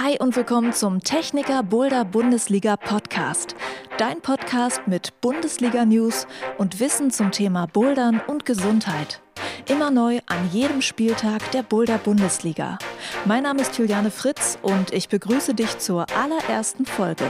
Hi 0.00 0.16
und 0.20 0.36
willkommen 0.36 0.72
zum 0.72 1.00
Techniker 1.00 1.64
Boulder 1.64 2.04
Bundesliga 2.04 2.76
Podcast. 2.76 3.56
Dein 3.98 4.20
Podcast 4.20 4.86
mit 4.86 5.20
Bundesliga 5.20 5.84
News 5.84 6.28
und 6.56 6.78
Wissen 6.78 7.10
zum 7.10 7.32
Thema 7.32 7.66
Bouldern 7.66 8.20
und 8.28 8.46
Gesundheit. 8.46 9.20
Immer 9.66 9.90
neu 9.90 10.20
an 10.26 10.50
jedem 10.52 10.82
Spieltag 10.82 11.50
der 11.50 11.64
Boulder 11.64 11.98
Bundesliga. 11.98 12.78
Mein 13.24 13.42
Name 13.42 13.60
ist 13.62 13.76
Juliane 13.76 14.12
Fritz 14.12 14.56
und 14.62 14.92
ich 14.92 15.08
begrüße 15.08 15.54
dich 15.54 15.78
zur 15.78 16.06
allerersten 16.16 16.86
Folge. 16.86 17.28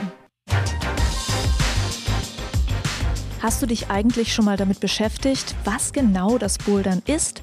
Hast 3.40 3.62
du 3.62 3.66
dich 3.66 3.88
eigentlich 3.88 4.34
schon 4.34 4.46
mal 4.46 4.56
damit 4.56 4.80
beschäftigt, 4.80 5.54
was 5.64 5.92
genau 5.92 6.38
das 6.38 6.58
Bouldern 6.58 7.02
ist, 7.06 7.40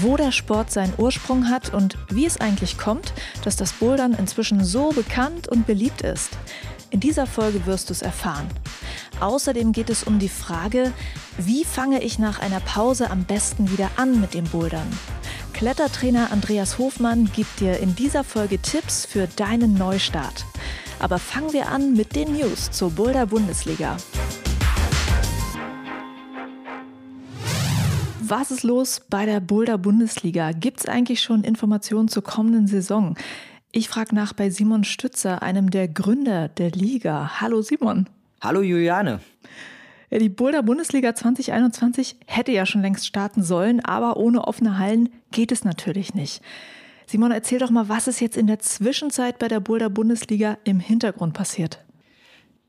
wo 0.00 0.16
der 0.16 0.32
Sport 0.32 0.70
seinen 0.70 0.94
Ursprung 0.96 1.50
hat 1.50 1.74
und 1.74 1.98
wie 2.08 2.24
es 2.24 2.40
eigentlich 2.40 2.78
kommt, 2.78 3.12
dass 3.44 3.56
das 3.56 3.74
Bouldern 3.74 4.14
inzwischen 4.14 4.64
so 4.64 4.90
bekannt 4.90 5.46
und 5.48 5.66
beliebt 5.66 6.00
ist? 6.00 6.30
In 6.90 7.00
dieser 7.00 7.26
Folge 7.26 7.66
wirst 7.66 7.90
du 7.90 7.92
es 7.92 8.00
erfahren. 8.00 8.46
Außerdem 9.20 9.72
geht 9.72 9.90
es 9.90 10.04
um 10.04 10.18
die 10.18 10.30
Frage, 10.30 10.92
wie 11.36 11.64
fange 11.64 12.02
ich 12.02 12.18
nach 12.18 12.38
einer 12.38 12.60
Pause 12.60 13.10
am 13.10 13.24
besten 13.24 13.70
wieder 13.70 13.90
an 13.96 14.20
mit 14.20 14.32
dem 14.32 14.44
Bouldern? 14.44 14.88
Klettertrainer 15.52 16.32
Andreas 16.32 16.78
Hofmann 16.78 17.30
gibt 17.32 17.60
dir 17.60 17.78
in 17.80 17.94
dieser 17.94 18.24
Folge 18.24 18.58
Tipps 18.60 19.04
für 19.04 19.26
deinen 19.26 19.74
Neustart. 19.74 20.46
Aber 21.00 21.18
fangen 21.18 21.52
wir 21.52 21.68
an 21.68 21.94
mit 21.94 22.16
den 22.16 22.32
News 22.32 22.70
zur 22.70 22.90
Boulder 22.90 23.26
Bundesliga. 23.26 23.96
Was 28.26 28.50
ist 28.50 28.62
los 28.62 29.02
bei 29.10 29.26
der 29.26 29.40
Boulder 29.40 29.76
Bundesliga? 29.76 30.52
Gibt 30.52 30.80
es 30.80 30.86
eigentlich 30.86 31.20
schon 31.20 31.44
Informationen 31.44 32.08
zur 32.08 32.24
kommenden 32.24 32.66
Saison? 32.66 33.18
Ich 33.70 33.90
frage 33.90 34.14
nach 34.14 34.32
bei 34.32 34.48
Simon 34.48 34.84
Stützer, 34.84 35.42
einem 35.42 35.68
der 35.68 35.88
Gründer 35.88 36.48
der 36.48 36.70
Liga. 36.70 37.42
Hallo 37.42 37.60
Simon. 37.60 38.08
Hallo 38.40 38.62
Juliane. 38.62 39.20
Ja, 40.08 40.18
die 40.18 40.30
Boulder 40.30 40.62
Bundesliga 40.62 41.14
2021 41.14 42.16
hätte 42.26 42.52
ja 42.52 42.64
schon 42.64 42.80
längst 42.80 43.06
starten 43.06 43.42
sollen, 43.42 43.84
aber 43.84 44.16
ohne 44.16 44.46
offene 44.46 44.78
Hallen 44.78 45.10
geht 45.30 45.52
es 45.52 45.66
natürlich 45.66 46.14
nicht. 46.14 46.40
Simon, 47.04 47.30
erzähl 47.30 47.58
doch 47.58 47.70
mal, 47.70 47.90
was 47.90 48.08
ist 48.08 48.20
jetzt 48.20 48.38
in 48.38 48.46
der 48.46 48.58
Zwischenzeit 48.58 49.38
bei 49.38 49.48
der 49.48 49.60
Boulder 49.60 49.90
Bundesliga 49.90 50.56
im 50.64 50.80
Hintergrund 50.80 51.34
passiert? 51.34 51.83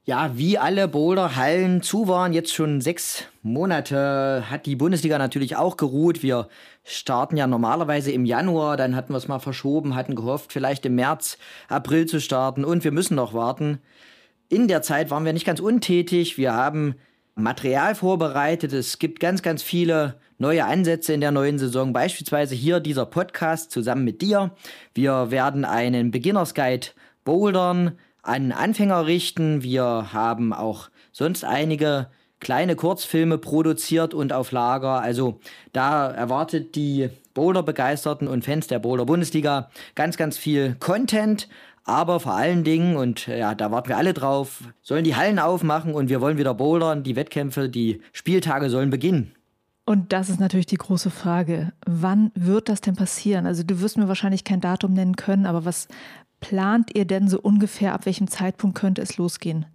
Ja, 0.08 0.38
wie 0.38 0.60
alle 0.60 0.88
Boulder-Hallen 0.88 1.82
zu 1.82 2.08
waren, 2.08 2.32
jetzt 2.32 2.54
schon 2.54 2.80
sechs 2.80 3.24
Monate, 3.42 4.44
hat 4.52 4.68
die 4.68 4.76
Bundesliga 4.76 5.18
natürlich 5.18 5.56
auch 5.56 5.78
geruht. 5.78 6.22
Wir 6.22 6.48
starten 6.84 7.38
ja 7.38 7.48
normalerweise 7.48 8.12
im 8.12 8.24
Januar, 8.24 8.78
dann 8.78 8.96
hatten 8.96 9.14
wir 9.14 9.18
es 9.18 9.28
mal 9.28 9.40
verschoben, 9.40 9.96
hatten 9.96 10.14
gehofft, 10.14 10.54
vielleicht 10.54 10.86
im 10.86 10.94
März, 10.94 11.40
April 11.70 12.06
zu 12.06 12.22
starten 12.22 12.64
und 12.64 12.84
wir 12.84 12.92
müssen 12.92 13.16
noch 13.16 13.34
warten. 13.34 13.80
In 14.48 14.68
der 14.68 14.84
Zeit 14.84 15.10
waren 15.10 15.26
wir 15.26 15.34
nicht 15.34 15.48
ganz 15.48 15.60
untätig. 15.60 16.38
Wir 16.38 16.54
haben 16.54 16.94
Material 17.34 17.96
vorbereitet. 17.96 18.74
Es 18.74 19.00
gibt 19.00 19.20
ganz, 19.20 19.42
ganz 19.42 19.64
viele 19.64 20.20
neue 20.38 20.66
Ansätze 20.66 21.14
in 21.14 21.22
der 21.22 21.32
neuen 21.32 21.58
Saison. 21.58 21.94
Beispielsweise 21.94 22.54
hier 22.54 22.80
dieser 22.80 23.08
Podcast 23.08 23.72
zusammen 23.72 24.04
mit 24.04 24.22
dir. 24.22 24.52
Wir 24.94 25.32
werden 25.32 25.66
einen 25.66 26.12
Beginners 26.12 26.54
Guide 26.54 26.90
bouldern 27.24 27.98
an 28.26 28.52
Anfänger 28.52 29.06
richten. 29.06 29.64
Wir 29.64 30.14
haben 30.14 30.54
auch 30.54 30.90
sonst 31.12 31.46
einige 31.46 32.08
kleine 32.40 32.76
Kurzfilme 32.76 33.38
produziert 33.38 34.14
und 34.14 34.34
auf 34.34 34.52
Lager. 34.52 35.02
Also 35.02 35.40
da 35.74 36.12
erwartet 36.12 36.76
die 36.76 37.10
Boulder-Begeisterten 37.34 38.28
und 38.28 38.46
Fans 38.46 38.68
der 38.68 38.80
Boulder-Bundesliga 38.80 39.70
ganz, 39.96 40.18
ganz 40.18 40.38
viel 40.38 40.76
Content. 40.80 41.48
Aber 41.84 42.20
vor 42.20 42.34
allen 42.34 42.64
Dingen, 42.64 42.98
und 42.98 43.28
ja, 43.28 43.54
da 43.54 43.72
warten 43.72 43.90
wir 43.90 43.98
alle 43.98 44.14
drauf, 44.14 44.64
sollen 44.82 45.04
die 45.04 45.16
Hallen 45.16 45.38
aufmachen 45.38 45.94
und 45.94 46.10
wir 46.10 46.20
wollen 46.20 46.38
wieder 46.40 46.56
bouldern. 46.56 47.04
Die 47.04 47.16
Wettkämpfe, 47.16 47.70
die 47.70 48.02
Spieltage 48.12 48.70
sollen 48.70 48.90
beginnen. 48.90 49.36
Und 49.88 50.14
das 50.14 50.30
ist 50.30 50.40
natürlich 50.40 50.66
die 50.66 50.78
große 50.78 51.12
Frage. 51.12 51.72
Wann 51.86 52.32
wird 52.34 52.70
das 52.70 52.82
denn 52.82 52.96
passieren? 52.96 53.46
Also 53.46 53.62
du 53.62 53.82
wirst 53.82 53.98
mir 53.98 54.08
wahrscheinlich 54.08 54.44
kein 54.44 54.60
Datum 54.60 54.94
nennen 54.94 55.16
können, 55.16 55.46
aber 55.46 55.64
was, 55.64 55.88
plant 56.48 56.96
ihr 56.96 57.06
denn 57.06 57.28
so 57.28 57.40
ungefähr, 57.40 57.94
ab 57.94 58.06
welchem 58.06 58.28
Zeitpunkt 58.28 58.78
könnte 58.78 59.02
es 59.02 59.18
losgehen? 59.18 59.66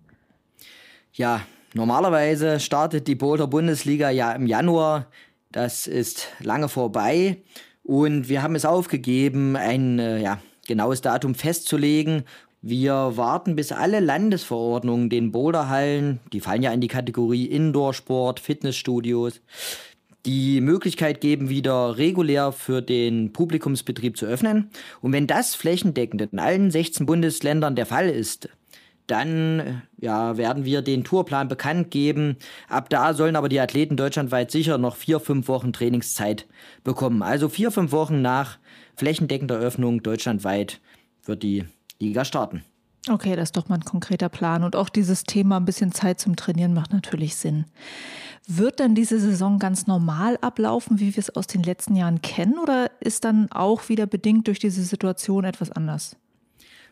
Ja, 1.13 1.43
normalerweise 1.75 2.61
startet 2.61 3.09
die 3.09 3.17
Boulder 3.17 3.49
Bundesliga 3.49 4.11
ja 4.11 4.33
im 4.33 4.47
Januar. 4.47 5.07
Das 5.51 5.89
ist 5.89 6.29
lange 6.39 6.69
vorbei 6.69 7.39
und 7.83 8.29
wir 8.29 8.43
haben 8.43 8.55
es 8.55 8.65
aufgegeben, 8.65 9.57
ein 9.57 9.99
äh, 9.99 10.23
ja, 10.23 10.41
genaues 10.69 11.01
Datum 11.01 11.35
festzulegen. 11.35 12.23
Wir 12.63 13.17
warten, 13.17 13.57
bis 13.57 13.73
alle 13.73 13.99
Landesverordnungen 13.99 15.11
den 15.11 15.33
Boulderhallen, 15.33 16.21
die 16.33 16.41
fallen 16.41 16.63
ja 16.63 16.73
in 16.73 16.81
die 16.81 16.89
Kategorie 16.89 17.47
Indoor-Sport, 17.47 18.39
Fitnessstudios, 18.39 19.41
die 20.27 20.61
Möglichkeit 20.61 21.21
geben, 21.21 21.49
wieder 21.49 21.97
regulär 21.97 22.53
für 22.53 22.83
den 22.83 23.33
Publikumsbetrieb 23.33 24.17
zu 24.17 24.27
öffnen. 24.27 24.71
Und 25.01 25.13
wenn 25.13 25.27
das 25.27 25.55
flächendeckend 25.55 26.21
in 26.33 26.39
allen 26.39 26.71
16 26.71 27.07
Bundesländern 27.07 27.75
der 27.75 27.87
Fall 27.87 28.09
ist, 28.09 28.49
dann 29.07 29.83
ja, 29.99 30.37
werden 30.37 30.65
wir 30.65 30.83
den 30.83 31.03
Tourplan 31.03 31.49
bekannt 31.49 31.91
geben. 31.91 32.37
Ab 32.69 32.91
da 32.91 33.13
sollen 33.13 33.35
aber 33.35 33.49
die 33.49 33.59
Athleten 33.59 33.97
deutschlandweit 33.97 34.51
sicher 34.51 34.79
noch 34.79 34.95
vier, 34.95 35.19
fünf 35.19 35.49
Wochen 35.49 35.73
Trainingszeit 35.73 36.47
bekommen. 36.85 37.23
Also 37.23 37.49
vier, 37.49 37.73
fünf 37.73 37.91
Wochen 37.91 38.23
nach 38.23 38.59
flächendeckender 38.97 39.59
Öffnung 39.59 40.03
deutschlandweit 40.03 40.81
wird 41.25 41.43
die 41.43 41.65
Liga 41.99 42.25
starten. 42.25 42.63
Okay, 43.09 43.35
das 43.35 43.49
ist 43.49 43.57
doch 43.57 43.69
mal 43.69 43.77
ein 43.77 43.85
konkreter 43.85 44.29
Plan. 44.29 44.63
Und 44.63 44.77
auch 44.77 44.89
dieses 44.89 45.25
Thema 45.25 45.57
ein 45.57 45.65
bisschen 45.65 45.91
Zeit 45.93 46.21
zum 46.21 46.37
Trainieren 46.37 46.75
macht 46.75 46.93
natürlich 46.93 47.35
Sinn. 47.35 47.65
Wird 48.47 48.81
dann 48.81 48.95
diese 48.95 49.21
Saison 49.21 49.59
ganz 49.59 49.87
normal 49.87 50.39
ablaufen, 50.41 50.99
wie 50.99 51.15
wir 51.15 51.21
es 51.21 51.35
aus 51.37 51.47
den 51.47 51.63
letzten 51.63 51.95
Jahren 51.95 52.21
kennen, 52.23 52.59
oder 52.59 52.91
ist 53.01 53.25
dann 53.25 53.51
auch 53.53 53.89
wieder 53.89 54.07
bedingt 54.07 54.47
durch 54.49 54.59
diese 54.59 54.83
Situation 54.83 55.45
etwas 55.45 55.71
anders? 55.71 56.17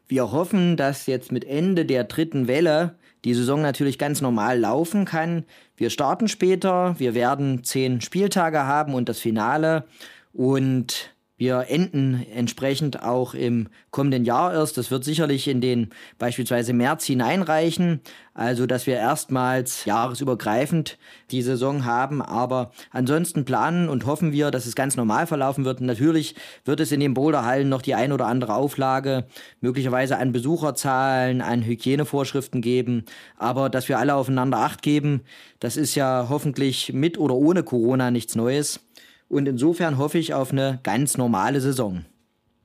Wir 0.07 0.33
hoffen, 0.33 0.77
dass 0.77 1.07
jetzt 1.07 1.33
mit 1.33 1.45
Ende 1.45 1.85
der 1.85 2.05
dritten 2.05 2.49
Welle 2.49 2.95
die 3.25 3.35
Saison 3.35 3.61
natürlich 3.61 3.99
ganz 3.99 4.21
normal 4.21 4.59
laufen 4.59 5.05
kann. 5.05 5.45
Wir 5.77 5.91
starten 5.91 6.29
später, 6.29 6.99
wir 6.99 7.15
werden 7.15 7.65
zehn 7.65 8.01
Spieltage 8.01 8.65
haben 8.65 8.95
und 8.95 9.09
das 9.09 9.19
Finale. 9.19 9.85
Und 10.33 11.15
wir 11.38 11.66
enden 11.69 12.26
entsprechend 12.34 13.04
auch 13.04 13.32
im 13.32 13.69
kommenden 13.93 14.25
Jahr 14.25 14.53
erst. 14.53 14.76
Das 14.76 14.91
wird 14.91 15.04
sicherlich 15.04 15.47
in 15.47 15.60
den 15.60 15.91
beispielsweise 16.19 16.72
März 16.72 17.04
hineinreichen. 17.04 18.00
Also, 18.34 18.66
dass 18.66 18.87
wir 18.88 18.97
erstmals 18.97 19.84
jahresübergreifend 19.84 20.99
die 21.31 21.43
Saison 21.43 21.84
haben. 21.84 22.22
Aber 22.22 22.72
ansonsten 22.91 23.44
planen 23.44 23.88
und 23.88 24.04
hoffen 24.04 24.32
wir, 24.32 24.50
dass 24.50 24.66
es 24.66 24.75
ganz 24.75 24.97
normal 24.97 25.28
verlaufen 25.28 25.65
wird. 25.65 25.81
Natürlich 25.81 26.34
wird 26.65 26.81
es 26.81 26.91
in 26.91 26.99
den 26.99 27.15
Boulderhallen 27.15 27.69
noch 27.69 27.82
die 27.82 27.94
ein 27.94 28.10
oder 28.10 28.26
andere 28.26 28.55
Auflage 28.55 29.26
möglicherweise 29.60 30.19
an 30.19 30.32
Besucherzahlen, 30.32 31.41
an 31.41 31.65
Hygienevorschriften 31.65 32.62
geben. 32.62 33.05
Aber 33.37 33.70
dass 33.70 33.88
wir 33.88 34.00
alle 34.00 34.16
aufeinander 34.16 34.59
Acht 34.59 34.82
geben, 34.82 35.22
das 35.60 35.76
ist 35.76 35.94
ja 35.94 36.26
hoffentlich 36.28 36.93
mit 36.93 37.16
oder 37.16 37.37
ohne 37.37 37.62
Corona 37.62 38.10
nichts 38.10 38.34
Neues. 38.34 38.81
Und 39.28 39.47
insofern 39.47 39.99
hoffe 39.99 40.19
ich 40.19 40.34
auf 40.34 40.53
eine 40.53 40.81
ganz 40.83 41.16
normale 41.16 41.61
Saison. 41.61 42.05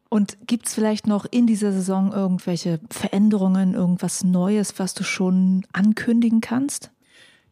Und 0.10 0.38
gibt 0.46 0.68
es 0.68 0.76
vielleicht 0.76 1.08
noch 1.08 1.26
in 1.30 1.48
dieser 1.48 1.72
Saison 1.72 2.14
irgendwelche 2.14 2.80
Veränderungen, 2.90 3.74
irgendwas 3.74 4.24
Neues, 4.24 4.78
was 4.78 4.94
du 4.94 5.04
schon 5.04 5.66
ankündigen 5.74 6.40
kannst? 6.40 6.92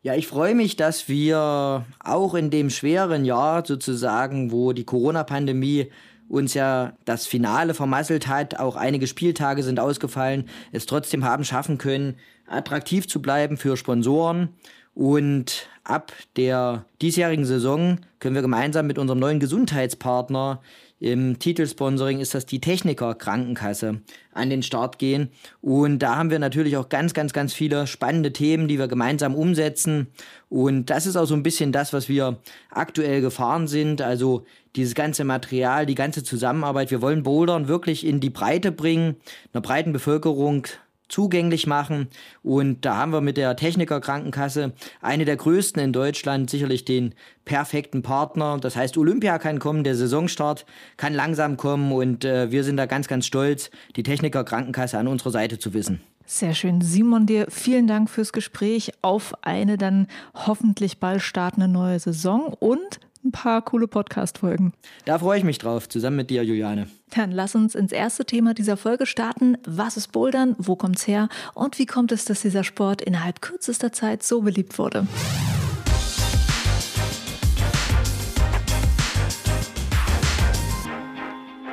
Ja, 0.04 0.16
ich 0.16 0.28
freue 0.28 0.56
mich, 0.56 0.76
dass 0.76 1.10
wir 1.10 1.86
auch 2.00 2.34
in 2.34 2.50
dem 2.50 2.70
schweren 2.70 3.26
Jahr 3.26 3.66
sozusagen, 3.66 4.52
wo 4.52 4.74
die 4.74 4.84
Corona-Pandemie 4.84 5.92
uns 6.28 6.54
ja 6.54 6.94
das 7.06 7.28
Finale 7.28 7.74
vermasselt 7.74 8.28
hat, 8.28 8.60
auch 8.60 8.76
einige 8.76 9.06
Spieltage 9.06 9.64
sind 9.64 9.80
ausgefallen, 9.80 10.46
es 10.72 10.86
trotzdem 10.86 11.26
haben 11.26 11.44
schaffen 11.44 11.78
können, 11.78 12.16
attraktiv 12.48 13.08
zu 13.08 13.22
bleiben 13.22 13.58
für 13.58 13.76
Sponsoren 13.76 14.50
und 14.94 15.68
ab 15.84 16.12
der 16.36 16.86
diesjährigen 17.02 17.46
Saison 17.46 18.00
können 18.20 18.36
wir 18.36 18.42
gemeinsam 18.42 18.88
mit 18.88 18.98
unserem 18.98 19.20
neuen 19.20 19.40
Gesundheitspartner 19.40 20.62
im 21.02 21.40
Titelsponsoring 21.40 22.20
ist 22.20 22.36
das 22.36 22.46
die 22.46 22.62
Techniker 22.62 23.16
Krankenkasse 23.16 24.02
an 24.36 24.50
den 24.52 24.62
Start 24.62 25.00
gehen. 25.00 25.32
Und 25.60 25.98
da 25.98 26.16
haben 26.16 26.30
wir 26.30 26.38
natürlich 26.38 26.78
auch 26.78 26.90
ganz, 26.90 27.16
ganz, 27.16 27.34
ganz 27.34 27.54
viele 27.54 27.88
spannende 27.88 28.32
Themen, 28.32 28.68
die 28.68 28.78
wir 28.78 28.88
gemeinsam 28.88 29.34
umsetzen. 29.34 30.10
Und 30.48 30.92
das 30.92 31.08
ist 31.08 31.16
auch 31.16 31.26
so 31.26 31.34
ein 31.34 31.42
bisschen 31.42 31.72
das, 31.72 31.92
was 31.92 32.08
wir 32.08 32.38
aktuell 32.70 33.22
gefahren 33.22 33.68
sind. 33.68 34.04
Also 34.04 34.46
dieses 34.76 34.94
ganze 34.94 35.24
Material, 35.24 35.88
die 35.88 35.96
ganze 35.96 36.24
Zusammenarbeit. 36.24 36.92
Wir 36.92 37.02
wollen 37.02 37.24
Bouldern 37.24 37.68
wirklich 37.68 38.06
in 38.06 38.20
die 38.20 38.30
Breite 38.30 38.72
bringen, 38.72 39.16
einer 39.54 39.62
breiten 39.62 39.94
Bevölkerung 39.94 40.68
zugänglich 41.12 41.68
machen. 41.68 42.08
Und 42.44 42.86
da 42.86 42.98
haben 42.98 43.14
wir 43.14 43.22
mit 43.22 43.38
der 43.38 43.56
Techniker 43.56 44.02
Krankenkasse 44.02 44.74
eine 45.02 45.26
der 45.26 45.36
größten 45.36 45.82
in 45.82 45.94
Deutschland, 45.94 46.50
sicherlich 46.50 46.86
den 46.86 47.14
perfekten 47.46 48.02
Partner. 48.02 48.58
Das 48.60 48.76
heißt, 48.76 48.98
Olympia 48.98 49.38
kann 49.40 49.60
kommen, 49.60 49.84
der 49.84 49.96
Saisonstart 49.96 50.66
kann 50.98 51.14
langsam 51.14 51.58
kommen 51.58 51.92
und 51.92 52.26
äh, 52.26 52.52
wir 52.52 52.64
sind 52.64 52.78
da 52.78 52.86
ganz, 52.86 53.08
ganz 53.08 53.26
stolz, 53.26 53.72
die 53.96 54.04
Techniker 54.04 54.44
Krankenkasse 54.44 54.98
an 54.98 55.08
unserer 55.08 55.32
Seite 55.32 55.60
zu 55.60 55.74
wissen. 55.74 56.02
Sehr 56.26 56.54
schön. 56.54 56.82
Simon, 56.82 57.26
dir 57.26 57.48
vielen 57.50 57.88
Dank 57.88 58.10
fürs 58.10 58.32
Gespräch 58.32 58.94
auf 59.02 59.34
eine 59.44 59.78
dann 59.78 60.08
hoffentlich 60.34 61.00
bald 61.00 61.22
startende 61.22 61.68
neue 61.68 62.00
Saison 62.00 62.56
und 62.60 63.00
ein 63.24 63.32
paar 63.32 63.62
coole 63.62 63.88
Podcast-Folgen. 63.88 64.74
Da 65.06 65.20
freue 65.20 65.38
ich 65.38 65.44
mich 65.44 65.58
drauf, 65.58 65.88
zusammen 65.88 66.18
mit 66.18 66.30
dir, 66.30 66.44
Juliane. 66.44 66.88
Dann 67.12 67.32
lass 67.32 67.56
uns 67.56 67.76
ins 67.76 67.92
erste 67.92 68.26
Thema 68.26 68.54
dieser 68.54 68.78
Folge 68.78 69.06
starten. 69.06 69.58
Was 69.66 69.98
ist 69.98 70.12
Bouldern? 70.12 70.56
Wo 70.58 70.76
kommt's 70.76 71.08
her? 71.08 71.30
Und 71.54 71.78
wie 71.78 71.86
kommt 71.86 72.12
es, 72.12 72.26
dass 72.26 72.42
dieser 72.42 72.64
Sport 72.64 73.02
innerhalb 73.02 73.42
kürzester 73.42 73.92
Zeit 73.92 74.24
so 74.24 74.42
beliebt 74.42 74.80
wurde? 74.80 75.08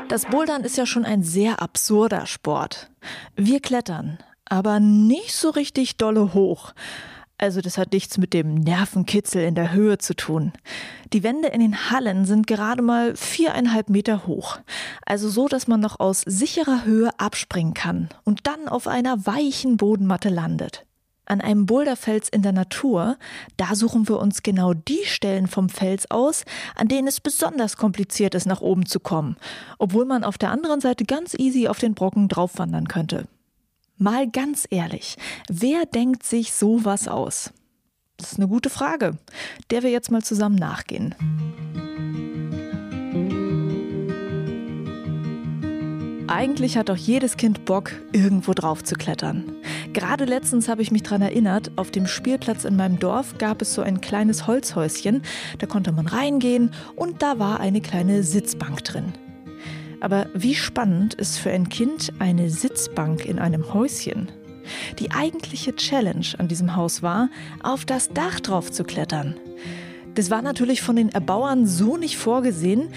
Das 0.09 0.25
Bouldern 0.25 0.65
ist 0.65 0.79
ja 0.79 0.87
schon 0.87 1.05
ein 1.05 1.23
sehr 1.23 1.61
absurder 1.61 2.25
Sport. 2.25 2.91
Wir 3.37 3.61
klettern, 3.61 4.19
aber 4.47 4.81
nicht 4.81 5.35
so 5.35 5.51
richtig 5.51 5.99
dolle 5.99 6.33
hoch. 6.33 6.73
Also 7.39 7.61
das 7.61 7.79
hat 7.79 7.93
nichts 7.93 8.19
mit 8.19 8.35
dem 8.35 8.55
Nervenkitzel 8.55 9.45
in 9.45 9.55
der 9.55 9.73
Höhe 9.73 9.99
zu 9.99 10.15
tun. 10.15 10.53
Die 11.13 11.23
Wände 11.23 11.49
in 11.49 11.61
den 11.61 11.91
Hallen 11.91 12.25
sind 12.25 12.49
gerade 12.49 12.83
mal 12.83 13.15
viereinhalb 13.15 13.89
Meter 13.89 14.27
hoch. 14.27 14.59
Also 15.07 15.29
so, 15.29 15.47
dass 15.47 15.69
man 15.69 15.79
noch 15.79 16.01
aus 16.01 16.23
sicherer 16.23 16.85
Höhe 16.85 17.11
abspringen 17.19 17.75
kann 17.75 18.09
und 18.25 18.49
dann 18.49 18.69
auf 18.69 18.89
einer 18.89 19.25
weichen 19.25 19.77
Bodenmatte 19.77 20.31
landet. 20.31 20.85
An 21.27 21.41
einem 21.41 21.67
Boulderfels 21.67 22.29
in 22.29 22.43
der 22.43 22.53
Natur, 22.53 23.19
da 23.57 23.75
suchen 23.75 24.09
wir 24.09 24.19
uns 24.19 24.43
genau 24.43 24.73
die 24.73 25.05
Stellen 25.05 25.47
vom 25.47 25.69
Fels 25.69 26.11
aus, 26.11 26.45
an 26.75 26.89
denen 26.89 27.07
es 27.07 27.21
besonders 27.21 27.77
kompliziert 27.77 28.35
ist, 28.35 28.47
nach 28.47 28.63
oben 28.63 28.87
zu 28.87 28.99
kommen, 28.99 29.37
obwohl 29.79 30.07
man 30.07 30.25
auf 30.25 30.39
der 30.39 30.51
anderen 30.51 30.81
Seite 30.81 31.05
ganz 31.05 31.35
easy 31.35 31.69
auf 31.69 31.79
den 31.79 31.95
Brocken 31.95 32.29
draufwandern 32.29 32.89
könnte. 32.89 33.29
Mal 34.01 34.31
ganz 34.31 34.65
ehrlich, 34.71 35.17
wer 35.49 35.85
denkt 35.85 36.23
sich 36.23 36.53
sowas 36.53 37.09
aus? 37.09 37.53
Das 38.17 38.31
ist 38.33 38.39
eine 38.39 38.47
gute 38.47 38.71
Frage, 38.71 39.19
der 39.71 39.83
wir 39.83 39.91
jetzt 39.91 40.13
mal 40.13 40.23
zusammen 40.23 40.55
nachgehen. 40.55 41.17
Eigentlich 46.29 46.77
hat 46.77 46.91
doch 46.91 46.97
jedes 46.97 47.37
Kind 47.37 47.65
Bock, 47.65 47.91
irgendwo 48.13 48.53
drauf 48.55 48.85
zu 48.85 48.95
klettern. 48.95 49.53
Gerade 49.93 50.27
letztens 50.27 50.69
habe 50.69 50.83
ich 50.83 50.93
mich 50.93 51.03
daran 51.03 51.23
erinnert, 51.23 51.73
auf 51.75 51.91
dem 51.91 52.07
Spielplatz 52.07 52.65
in 52.65 52.77
meinem 52.77 53.01
Dorf 53.01 53.37
gab 53.39 53.63
es 53.63 53.75
so 53.75 53.83
ein 53.83 54.01
kleines 54.01 54.47
Holzhäuschen, 54.47 55.23
da 55.59 55.67
konnte 55.67 55.91
man 55.91 56.07
reingehen 56.07 56.73
und 56.95 57.21
da 57.23 57.41
war 57.41 57.59
eine 57.59 57.81
kleine 57.81 58.23
Sitzbank 58.23 58.85
drin. 58.85 59.13
Aber 60.01 60.27
wie 60.35 60.55
spannend 60.55 61.15
ist 61.15 61.39
für 61.39 61.51
ein 61.51 61.69
Kind 61.69 62.13
eine 62.19 62.51
Sitzbank 62.51 63.25
in 63.25 63.39
einem 63.39 63.73
Häuschen? 63.75 64.31
Die 64.99 65.11
eigentliche 65.11 65.75
Challenge 65.75 66.27
an 66.39 66.49
diesem 66.49 66.77
Haus 66.77 67.03
war, 67.03 67.31
auf 67.63 67.85
das 67.85 68.11
Dach 68.11 68.41
drauf 68.41 68.71
zu 68.71 68.85
klettern. 68.85 69.37
Das 70.15 70.31
war 70.31 70.43
natürlich 70.43 70.83
von 70.83 70.97
den 70.97 71.11
Erbauern 71.11 71.67
so 71.67 71.97
nicht 71.97 72.17
vorgesehen. 72.17 72.89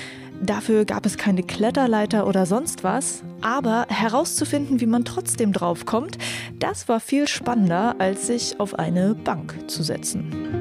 Dafür 0.41 0.85
gab 0.85 1.05
es 1.05 1.17
keine 1.17 1.43
Kletterleiter 1.43 2.25
oder 2.25 2.45
sonst 2.45 2.83
was. 2.83 3.23
Aber 3.41 3.85
herauszufinden, 3.89 4.81
wie 4.81 4.87
man 4.87 5.05
trotzdem 5.05 5.53
draufkommt, 5.53 6.17
das 6.59 6.87
war 6.87 6.99
viel 6.99 7.27
spannender, 7.27 7.95
als 7.99 8.27
sich 8.27 8.59
auf 8.59 8.77
eine 8.77 9.13
Bank 9.13 9.55
zu 9.67 9.83
setzen. 9.83 10.60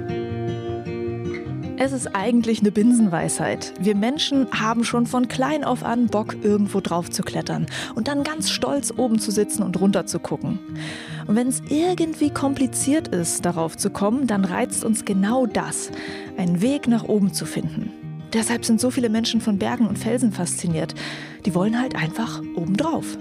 Es 1.83 1.93
ist 1.93 2.15
eigentlich 2.15 2.61
eine 2.61 2.73
Binsenweisheit. 2.73 3.73
Wir 3.81 3.97
Menschen 3.97 4.47
haben 4.53 4.85
schon 4.85 5.07
von 5.07 5.29
klein 5.29 5.65
auf 5.65 5.83
an 5.83 6.09
Bock, 6.09 6.37
irgendwo 6.43 6.81
drauf 6.81 7.09
zu 7.09 7.23
klettern 7.23 7.65
und 7.95 8.07
dann 8.07 8.23
ganz 8.23 8.51
stolz 8.51 8.93
oben 8.95 9.19
zu 9.19 9.31
sitzen 9.31 9.63
und 9.63 9.81
runter 9.81 10.05
zu 10.05 10.19
gucken. 10.19 10.59
Und 11.27 11.37
wenn 11.37 11.49
es 11.49 11.63
irgendwie 11.71 12.29
kompliziert 12.29 13.09
ist, 13.09 13.47
darauf 13.47 13.79
zu 13.79 13.89
kommen, 13.89 14.27
dann 14.27 14.45
reizt 14.45 14.85
uns 14.85 15.07
genau 15.07 15.47
das, 15.47 15.91
einen 16.37 16.61
Weg 16.61 16.87
nach 16.87 17.05
oben 17.05 17.33
zu 17.33 17.47
finden. 17.47 17.91
Deshalb 18.35 18.67
sind 18.67 18.79
so 18.79 18.91
viele 18.91 19.09
Menschen 19.09 19.41
von 19.41 19.59
Bergen 19.59 19.87
und 19.87 19.99
Felsen 19.99 20.33
fasziniert. 20.33 20.95
Die 21.47 21.55
wollen 21.55 21.81
halt 21.81 21.97
einfach 21.97 22.43
oben 22.57 22.77
drauf. 22.77 23.17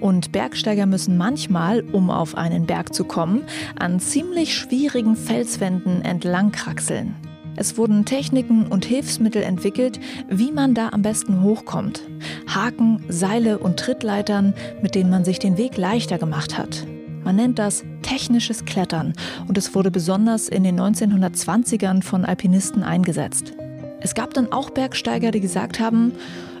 Und 0.00 0.32
Bergsteiger 0.32 0.86
müssen 0.86 1.16
manchmal, 1.16 1.82
um 1.92 2.10
auf 2.10 2.36
einen 2.36 2.66
Berg 2.66 2.92
zu 2.92 3.04
kommen, 3.04 3.44
an 3.78 4.00
ziemlich 4.00 4.56
schwierigen 4.56 5.14
Felswänden 5.14 6.02
entlang 6.02 6.50
kraxeln. 6.50 7.14
Es 7.60 7.76
wurden 7.76 8.04
Techniken 8.04 8.68
und 8.68 8.84
Hilfsmittel 8.84 9.42
entwickelt, 9.42 9.98
wie 10.28 10.52
man 10.52 10.74
da 10.74 10.90
am 10.90 11.02
besten 11.02 11.42
hochkommt. 11.42 12.02
Haken, 12.46 13.02
Seile 13.08 13.58
und 13.58 13.80
Trittleitern, 13.80 14.54
mit 14.80 14.94
denen 14.94 15.10
man 15.10 15.24
sich 15.24 15.40
den 15.40 15.58
Weg 15.58 15.76
leichter 15.76 16.18
gemacht 16.18 16.56
hat. 16.56 16.86
Man 17.24 17.34
nennt 17.34 17.58
das 17.58 17.82
technisches 18.02 18.64
Klettern 18.64 19.12
und 19.48 19.58
es 19.58 19.74
wurde 19.74 19.90
besonders 19.90 20.48
in 20.48 20.62
den 20.62 20.78
1920ern 20.78 22.04
von 22.04 22.24
Alpinisten 22.24 22.84
eingesetzt. 22.84 23.54
Es 24.00 24.14
gab 24.14 24.34
dann 24.34 24.52
auch 24.52 24.70
Bergsteiger, 24.70 25.32
die 25.32 25.40
gesagt 25.40 25.80
haben, 25.80 26.12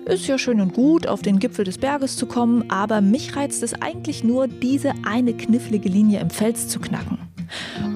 ist 0.04 0.26
ja 0.26 0.36
schön 0.36 0.60
und 0.60 0.74
gut, 0.74 1.06
auf 1.06 1.22
den 1.22 1.38
Gipfel 1.38 1.64
des 1.64 1.78
Berges 1.78 2.16
zu 2.16 2.26
kommen, 2.26 2.68
aber 2.72 3.02
mich 3.02 3.36
reizt 3.36 3.62
es 3.62 3.80
eigentlich 3.80 4.24
nur, 4.24 4.48
diese 4.48 4.94
eine 5.06 5.32
knifflige 5.32 5.88
Linie 5.88 6.18
im 6.18 6.30
Fels 6.30 6.66
zu 6.66 6.80
knacken. 6.80 7.17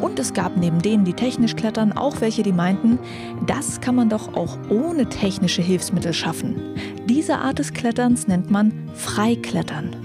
Und 0.00 0.19
es 0.19 0.32
gab 0.34 0.56
neben 0.56 0.81
denen, 0.81 1.05
die 1.05 1.14
technisch 1.14 1.56
klettern, 1.56 1.93
auch 1.93 2.20
welche, 2.20 2.43
die 2.43 2.52
meinten, 2.52 2.99
das 3.46 3.81
kann 3.81 3.94
man 3.94 4.08
doch 4.08 4.34
auch 4.34 4.58
ohne 4.69 5.08
technische 5.08 5.62
Hilfsmittel 5.62 6.12
schaffen. 6.12 6.56
Diese 7.08 7.38
Art 7.38 7.58
des 7.58 7.73
Kletterns 7.73 8.26
nennt 8.26 8.50
man 8.50 8.73
Freiklettern. 8.94 10.01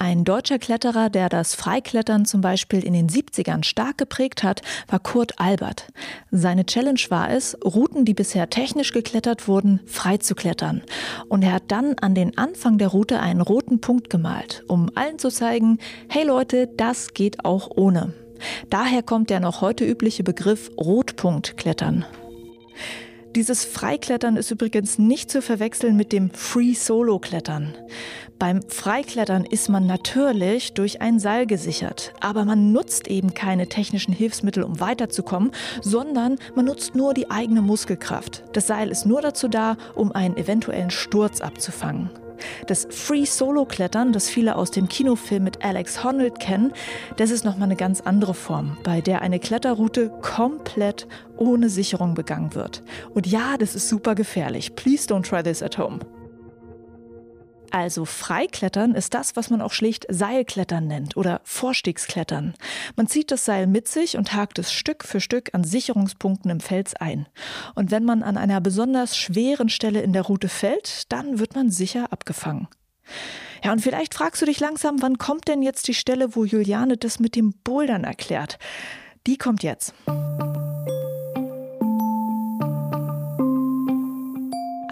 Ein 0.00 0.22
deutscher 0.22 0.60
Kletterer, 0.60 1.10
der 1.10 1.28
das 1.28 1.56
Freiklettern 1.56 2.24
zum 2.24 2.40
Beispiel 2.40 2.84
in 2.84 2.92
den 2.92 3.08
70ern 3.08 3.64
stark 3.64 3.98
geprägt 3.98 4.44
hat, 4.44 4.62
war 4.86 5.00
Kurt 5.00 5.40
Albert. 5.40 5.88
Seine 6.30 6.64
Challenge 6.64 7.00
war 7.08 7.32
es, 7.32 7.58
Routen, 7.64 8.04
die 8.04 8.14
bisher 8.14 8.48
technisch 8.48 8.92
geklettert 8.92 9.48
wurden, 9.48 9.80
frei 9.86 10.18
zu 10.18 10.36
klettern. 10.36 10.82
Und 11.28 11.42
er 11.42 11.52
hat 11.52 11.64
dann 11.66 11.96
an 12.00 12.14
den 12.14 12.38
Anfang 12.38 12.78
der 12.78 12.88
Route 12.88 13.18
einen 13.18 13.40
roten 13.40 13.80
Punkt 13.80 14.08
gemalt, 14.08 14.62
um 14.68 14.88
allen 14.94 15.18
zu 15.18 15.30
zeigen, 15.30 15.78
hey 16.08 16.22
Leute, 16.22 16.68
das 16.68 17.12
geht 17.12 17.44
auch 17.44 17.68
ohne. 17.74 18.14
Daher 18.70 19.02
kommt 19.02 19.30
der 19.30 19.40
noch 19.40 19.62
heute 19.62 19.84
übliche 19.84 20.22
Begriff 20.22 20.70
Rotpunktklettern. 20.78 22.04
Dieses 23.34 23.66
Freiklettern 23.66 24.36
ist 24.36 24.50
übrigens 24.50 24.98
nicht 24.98 25.30
zu 25.30 25.42
verwechseln 25.42 25.96
mit 25.96 26.12
dem 26.12 26.30
Free 26.30 26.72
Solo 26.72 27.18
Klettern. 27.18 27.74
Beim 28.38 28.62
Freiklettern 28.62 29.44
ist 29.44 29.68
man 29.68 29.86
natürlich 29.86 30.72
durch 30.72 31.02
ein 31.02 31.18
Seil 31.18 31.46
gesichert, 31.46 32.14
aber 32.20 32.44
man 32.46 32.72
nutzt 32.72 33.06
eben 33.06 33.34
keine 33.34 33.68
technischen 33.68 34.14
Hilfsmittel, 34.14 34.62
um 34.62 34.80
weiterzukommen, 34.80 35.52
sondern 35.82 36.36
man 36.54 36.64
nutzt 36.64 36.94
nur 36.94 37.12
die 37.12 37.30
eigene 37.30 37.60
Muskelkraft. 37.60 38.44
Das 38.54 38.66
Seil 38.66 38.90
ist 38.90 39.04
nur 39.04 39.20
dazu 39.20 39.48
da, 39.48 39.76
um 39.94 40.10
einen 40.12 40.36
eventuellen 40.36 40.90
Sturz 40.90 41.42
abzufangen. 41.42 42.10
Das 42.66 42.86
Free 42.90 43.24
Solo 43.24 43.64
Klettern, 43.64 44.12
das 44.12 44.28
viele 44.28 44.56
aus 44.56 44.70
dem 44.70 44.88
Kinofilm 44.88 45.44
mit 45.44 45.64
Alex 45.64 46.04
Honnold 46.04 46.38
kennen, 46.40 46.72
das 47.16 47.30
ist 47.30 47.44
nochmal 47.44 47.68
eine 47.68 47.76
ganz 47.76 48.00
andere 48.00 48.34
Form, 48.34 48.76
bei 48.82 49.00
der 49.00 49.22
eine 49.22 49.38
Kletterroute 49.38 50.10
komplett 50.22 51.06
ohne 51.36 51.68
Sicherung 51.68 52.14
begangen 52.14 52.54
wird. 52.54 52.82
Und 53.14 53.26
ja, 53.26 53.56
das 53.58 53.74
ist 53.74 53.88
super 53.88 54.14
gefährlich. 54.14 54.74
Please 54.74 55.08
don't 55.08 55.28
try 55.28 55.42
this 55.42 55.62
at 55.62 55.78
home. 55.78 56.00
Also 57.70 58.04
Freiklettern 58.04 58.94
ist 58.94 59.14
das, 59.14 59.36
was 59.36 59.50
man 59.50 59.60
auch 59.60 59.72
schlicht 59.72 60.06
Seilklettern 60.08 60.86
nennt 60.86 61.16
oder 61.16 61.40
Vorstiegsklettern. 61.44 62.54
Man 62.96 63.06
zieht 63.06 63.30
das 63.30 63.44
Seil 63.44 63.66
mit 63.66 63.88
sich 63.88 64.16
und 64.16 64.34
hakt 64.34 64.58
es 64.58 64.72
Stück 64.72 65.04
für 65.04 65.20
Stück 65.20 65.50
an 65.54 65.64
Sicherungspunkten 65.64 66.50
im 66.50 66.60
Fels 66.60 66.94
ein. 66.94 67.26
Und 67.74 67.90
wenn 67.90 68.04
man 68.04 68.22
an 68.22 68.36
einer 68.36 68.60
besonders 68.60 69.16
schweren 69.16 69.68
Stelle 69.68 70.00
in 70.00 70.12
der 70.12 70.22
Route 70.22 70.48
fällt, 70.48 71.12
dann 71.12 71.38
wird 71.38 71.54
man 71.54 71.70
sicher 71.70 72.12
abgefangen. 72.12 72.68
Ja, 73.64 73.72
und 73.72 73.80
vielleicht 73.80 74.14
fragst 74.14 74.42
du 74.42 74.46
dich 74.46 74.60
langsam, 74.60 75.02
wann 75.02 75.18
kommt 75.18 75.48
denn 75.48 75.62
jetzt 75.62 75.88
die 75.88 75.94
Stelle, 75.94 76.36
wo 76.36 76.44
Juliane 76.44 76.96
das 76.96 77.18
mit 77.18 77.34
dem 77.36 77.54
Bouldern 77.64 78.04
erklärt? 78.04 78.58
Die 79.26 79.36
kommt 79.36 79.62
jetzt. 79.62 79.94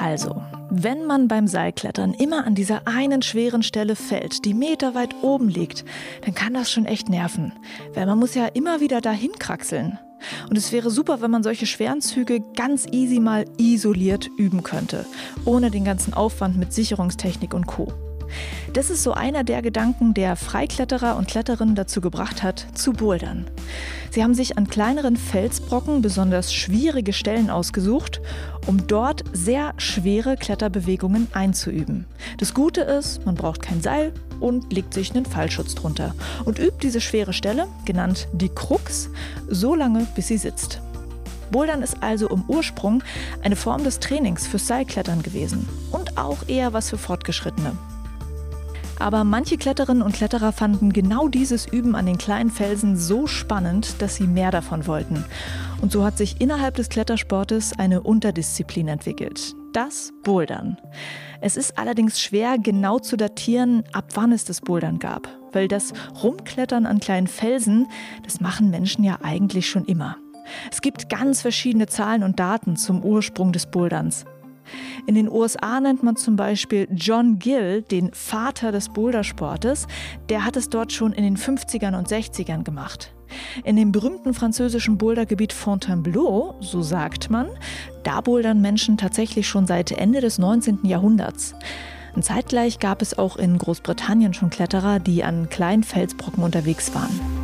Also, 0.07 0.41
wenn 0.71 1.05
man 1.05 1.27
beim 1.27 1.49
Seilklettern 1.49 2.15
immer 2.15 2.47
an 2.47 2.55
dieser 2.55 2.87
einen 2.87 3.23
schweren 3.23 3.65
Stelle 3.65 3.97
fällt, 3.97 4.45
die 4.45 4.55
meterweit 4.55 5.17
oben 5.21 5.49
liegt, 5.49 5.85
dann 6.25 6.33
kann 6.33 6.55
das 6.55 6.71
schon 6.71 6.87
echt 6.87 7.09
nerven, 7.09 7.53
weil 7.93 8.07
man 8.07 8.17
muss 8.17 8.37
ja 8.37 8.47
immer 8.47 8.81
wieder 8.81 9.01
dahin 9.01 9.33
kraxeln. 9.33 9.99
Und 10.49 10.57
es 10.57 10.71
wäre 10.71 10.91
super, 10.91 11.21
wenn 11.23 11.33
man 11.33 11.43
solche 11.43 11.67
schweren 11.67 12.03
Züge 12.03 12.41
ganz 12.55 12.87
easy 12.93 13.19
mal 13.19 13.47
isoliert 13.59 14.31
üben 14.39 14.63
könnte, 14.63 15.07
ohne 15.45 15.73
den 15.73 15.85
ganzen 15.85 16.15
Aufwand 16.15 16.57
mit 16.57 16.73
Sicherungstechnik 16.73 17.53
und 17.53 17.67
Co. 17.67 17.93
Das 18.73 18.90
ist 18.90 19.02
so 19.02 19.12
einer 19.12 19.45
der 19.45 19.62
Gedanken, 19.62 20.12
der 20.12 20.37
Freikletterer 20.37 21.16
und 21.16 21.28
Kletterinnen 21.28 21.75
dazu 21.75 22.00
gebracht 22.00 22.43
hat, 22.43 22.66
zu 22.75 22.93
bouldern. 22.93 23.47
Sie 24.11 24.23
haben 24.23 24.35
sich 24.35 24.59
an 24.59 24.69
kleineren 24.69 25.16
Felsbrocken 25.16 26.02
besonders 26.02 26.52
schwierige 26.52 27.12
Stellen 27.12 27.50
ausgesucht, 27.50 28.21
um 28.66 28.87
dort 28.87 29.25
sehr 29.33 29.73
schwere 29.78 30.37
Kletterbewegungen 30.37 31.28
einzuüben. 31.33 32.07
Das 32.38 32.55
Gute 32.55 32.83
ist, 32.83 33.25
man 33.25 33.35
braucht 33.35 33.62
kein 33.62 33.81
Seil 33.81 34.12
und 34.40 34.73
legt 34.73 34.95
sich 34.95 35.14
einen 35.14 35.26
Fallschutz 35.26 35.75
drunter 35.75 36.14
und 36.45 36.59
übt 36.59 36.78
diese 36.83 37.00
schwere 37.00 37.33
Stelle, 37.33 37.69
genannt 37.85 38.28
die 38.33 38.50
Krux, 38.50 39.11
so 39.49 39.75
lange, 39.75 40.07
bis 40.14 40.28
sie 40.28 40.38
sitzt. 40.38 40.81
Bouldern 41.50 41.83
ist 41.83 42.02
also 42.02 42.28
im 42.28 42.45
Ursprung 42.49 43.02
eine 43.43 43.57
Form 43.57 43.85
des 43.85 44.00
Trainings 44.00 44.47
fürs 44.47 44.66
Seilklettern 44.66 45.23
gewesen 45.23 45.69
und 45.93 46.19
auch 46.19 46.49
eher 46.49 46.73
was 46.73 46.90
für 46.90 46.99
Fortgeschrittene. 46.99 47.76
Aber 48.99 49.25
manche 49.25 49.59
Kletterinnen 49.59 50.03
und 50.03 50.15
Kletterer 50.15 50.53
fanden 50.53 50.93
genau 50.93 51.29
dieses 51.29 51.67
Üben 51.67 51.95
an 51.95 52.07
den 52.07 52.19
kleinen 52.19 52.50
Felsen 52.50 52.97
so 52.97 53.26
spannend, 53.26 54.00
dass 54.00 54.17
sie 54.17 54.26
mehr 54.26 54.50
davon 54.50 54.87
wollten. 54.87 55.25
Und 55.83 55.93
so 55.93 56.05
hat 56.05 56.17
sich 56.17 56.41
innerhalb 56.41 56.76
des 56.76 56.88
Klettersportes 56.88 57.79
eine 57.79 58.03
Unterdisziplin 58.03 58.88
entwickelt. 58.88 59.55
Das 59.73 60.12
Bouldern. 60.23 60.79
Es 61.43 61.59
ist 61.59 61.79
allerdings 61.79 62.21
schwer 62.21 62.57
genau 62.59 62.99
zu 62.99 63.17
datieren, 63.17 63.85
ab 63.93 64.07
wann 64.15 64.33
es 64.33 64.45
das 64.45 64.62
Bouldern 64.62 64.99
gab. 64.99 65.29
Weil 65.53 65.69
das 65.69 65.93
Rumklettern 66.23 66.87
an 66.87 66.99
kleinen 66.99 67.26
Felsen, 67.26 67.88
das 68.25 68.41
machen 68.41 68.71
Menschen 68.71 69.05
ja 69.05 69.19
eigentlich 69.23 69.69
schon 69.69 69.85
immer. 69.85 70.17
Es 70.71 70.81
gibt 70.81 71.09
ganz 71.09 71.43
verschiedene 71.43 71.87
Zahlen 71.87 72.23
und 72.23 72.38
Daten 72.38 72.76
zum 72.76 73.03
Ursprung 73.03 73.53
des 73.53 73.67
Boulderns. 73.67 74.25
In 75.07 75.15
den 75.15 75.31
USA 75.31 75.81
nennt 75.81 76.03
man 76.03 76.17
zum 76.17 76.37
Beispiel 76.37 76.88
John 76.93 77.38
Gill 77.38 77.83
den 77.83 78.12
Vater 78.12 78.73
des 78.73 78.88
Bouldersportes. 78.88 79.87
Der 80.29 80.45
hat 80.45 80.57
es 80.57 80.71
dort 80.71 80.93
schon 80.93 81.12
in 81.12 81.25
den 81.25 81.37
50ern 81.37 81.97
und 81.97 82.09
60ern 82.09 82.65
gemacht. 82.65 83.12
In 83.65 83.76
dem 83.76 83.93
berühmten 83.93 84.35
französischen 84.35 84.99
Bouldergebiet 84.99 85.53
Fontainebleau, 85.53 86.55
so 86.61 86.83
sagt 86.83 87.31
man, 87.31 87.49
da 88.05 88.21
bouldern 88.21 88.61
Menschen 88.61 88.97
tatsächlich 88.97 89.49
schon 89.49 89.67
seit 89.67 89.91
Ende 89.93 90.21
des 90.21 90.38
19. 90.38 90.81
Jahrhunderts. 90.85 91.55
Und 92.15 92.25
zeitgleich 92.25 92.79
gab 92.79 93.03
es 93.03 93.19
auch 93.19 93.37
in 93.37 93.59
Großbritannien 93.59 94.33
schon 94.33 94.49
Kletterer, 94.49 95.00
die 95.00 95.23
an 95.23 95.50
kleinen 95.50 95.83
Felsbrocken 95.83 96.43
unterwegs 96.43 96.95
waren. 96.95 97.36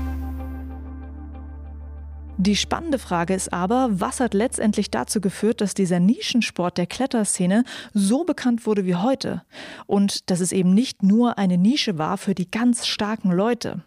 Die 2.38 2.56
spannende 2.56 2.98
Frage 2.98 3.34
ist 3.34 3.52
aber, 3.52 3.88
was 3.92 4.18
hat 4.18 4.34
letztendlich 4.34 4.90
dazu 4.90 5.20
geführt, 5.20 5.60
dass 5.60 5.74
dieser 5.74 6.00
Nischensport 6.00 6.78
der 6.78 6.86
Kletterszene 6.86 7.64
so 7.92 8.24
bekannt 8.24 8.66
wurde 8.66 8.86
wie 8.86 8.96
heute 8.96 9.42
und 9.86 10.30
dass 10.30 10.40
es 10.40 10.50
eben 10.50 10.74
nicht 10.74 11.02
nur 11.02 11.38
eine 11.38 11.58
Nische 11.58 11.98
war 11.98 12.16
für 12.16 12.34
die 12.34 12.50
ganz 12.50 12.86
starken 12.86 13.30
Leute. 13.30 13.82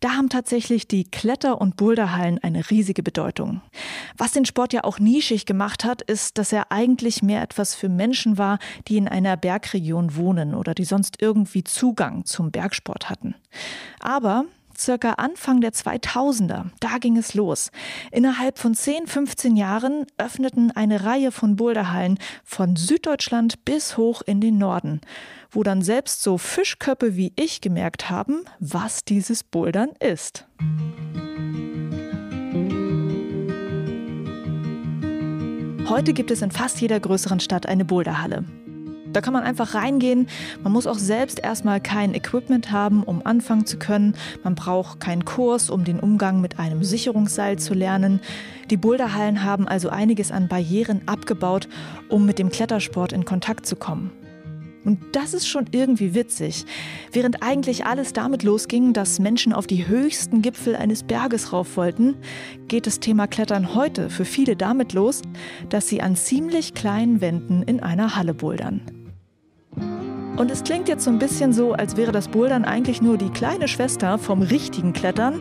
Da 0.00 0.14
haben 0.14 0.28
tatsächlich 0.28 0.88
die 0.88 1.04
Kletter- 1.04 1.60
und 1.60 1.76
Boulderhallen 1.76 2.40
eine 2.42 2.68
riesige 2.70 3.04
Bedeutung. 3.04 3.60
Was 4.18 4.32
den 4.32 4.44
Sport 4.44 4.72
ja 4.72 4.82
auch 4.82 4.98
nischig 4.98 5.46
gemacht 5.46 5.84
hat, 5.84 6.02
ist, 6.02 6.38
dass 6.38 6.52
er 6.52 6.72
eigentlich 6.72 7.22
mehr 7.22 7.40
etwas 7.40 7.76
für 7.76 7.88
Menschen 7.88 8.36
war, 8.36 8.58
die 8.88 8.96
in 8.96 9.06
einer 9.06 9.36
Bergregion 9.36 10.16
wohnen 10.16 10.56
oder 10.56 10.74
die 10.74 10.84
sonst 10.84 11.22
irgendwie 11.22 11.62
Zugang 11.62 12.24
zum 12.24 12.50
Bergsport 12.50 13.10
hatten. 13.10 13.36
Aber 14.00 14.46
circa 14.78 15.12
Anfang 15.12 15.60
der 15.60 15.72
2000er. 15.72 16.66
Da 16.80 16.98
ging 16.98 17.16
es 17.16 17.34
los. 17.34 17.70
Innerhalb 18.10 18.58
von 18.58 18.74
10, 18.74 19.06
15 19.06 19.56
Jahren 19.56 20.06
öffneten 20.18 20.70
eine 20.70 21.04
Reihe 21.04 21.32
von 21.32 21.56
Boulderhallen 21.56 22.18
von 22.44 22.76
Süddeutschland 22.76 23.64
bis 23.64 23.96
hoch 23.96 24.22
in 24.22 24.40
den 24.40 24.58
Norden, 24.58 25.00
wo 25.50 25.62
dann 25.62 25.82
selbst 25.82 26.22
so 26.22 26.38
Fischköppe 26.38 27.16
wie 27.16 27.32
ich 27.36 27.60
gemerkt 27.60 28.10
haben, 28.10 28.44
was 28.58 29.04
dieses 29.04 29.44
Bouldern 29.44 29.90
ist. 30.00 30.46
Heute 35.88 36.14
gibt 36.14 36.30
es 36.30 36.40
in 36.40 36.50
fast 36.50 36.80
jeder 36.80 36.98
größeren 37.00 37.40
Stadt 37.40 37.66
eine 37.66 37.84
Boulderhalle. 37.84 38.44
Da 39.12 39.20
kann 39.20 39.32
man 39.32 39.42
einfach 39.42 39.74
reingehen. 39.74 40.26
Man 40.62 40.72
muss 40.72 40.86
auch 40.86 40.98
selbst 40.98 41.38
erstmal 41.38 41.80
kein 41.80 42.14
Equipment 42.14 42.72
haben, 42.72 43.02
um 43.02 43.24
anfangen 43.24 43.66
zu 43.66 43.78
können. 43.78 44.14
Man 44.42 44.54
braucht 44.54 45.00
keinen 45.00 45.24
Kurs, 45.24 45.70
um 45.70 45.84
den 45.84 46.00
Umgang 46.00 46.40
mit 46.40 46.58
einem 46.58 46.82
Sicherungsseil 46.82 47.58
zu 47.58 47.74
lernen. 47.74 48.20
Die 48.70 48.76
Boulderhallen 48.76 49.44
haben 49.44 49.68
also 49.68 49.90
einiges 49.90 50.32
an 50.32 50.48
Barrieren 50.48 51.02
abgebaut, 51.06 51.68
um 52.08 52.24
mit 52.24 52.38
dem 52.38 52.50
Klettersport 52.50 53.12
in 53.12 53.24
Kontakt 53.24 53.66
zu 53.66 53.76
kommen. 53.76 54.12
Und 54.84 54.98
das 55.12 55.32
ist 55.32 55.46
schon 55.46 55.66
irgendwie 55.70 56.14
witzig. 56.14 56.64
Während 57.12 57.42
eigentlich 57.42 57.86
alles 57.86 58.12
damit 58.12 58.42
losging, 58.42 58.92
dass 58.92 59.20
Menschen 59.20 59.52
auf 59.52 59.66
die 59.66 59.86
höchsten 59.86 60.42
Gipfel 60.42 60.74
eines 60.74 61.04
Berges 61.04 61.52
rauf 61.52 61.76
wollten, 61.76 62.16
geht 62.66 62.86
das 62.86 62.98
Thema 62.98 63.26
Klettern 63.26 63.74
heute 63.74 64.10
für 64.10 64.24
viele 64.24 64.56
damit 64.56 64.92
los, 64.92 65.22
dass 65.68 65.88
sie 65.88 66.02
an 66.02 66.16
ziemlich 66.16 66.74
kleinen 66.74 67.20
Wänden 67.20 67.62
in 67.62 67.80
einer 67.80 68.16
Halle 68.16 68.34
bouldern. 68.34 68.80
Und 70.36 70.50
es 70.50 70.64
klingt 70.64 70.88
jetzt 70.88 71.04
so 71.04 71.10
ein 71.10 71.18
bisschen 71.18 71.52
so, 71.52 71.74
als 71.74 71.96
wäre 71.96 72.10
das 72.10 72.28
Bouldern 72.28 72.64
eigentlich 72.64 73.02
nur 73.02 73.18
die 73.18 73.28
kleine 73.28 73.68
Schwester 73.68 74.16
vom 74.16 74.40
richtigen 74.40 74.94
Klettern. 74.94 75.40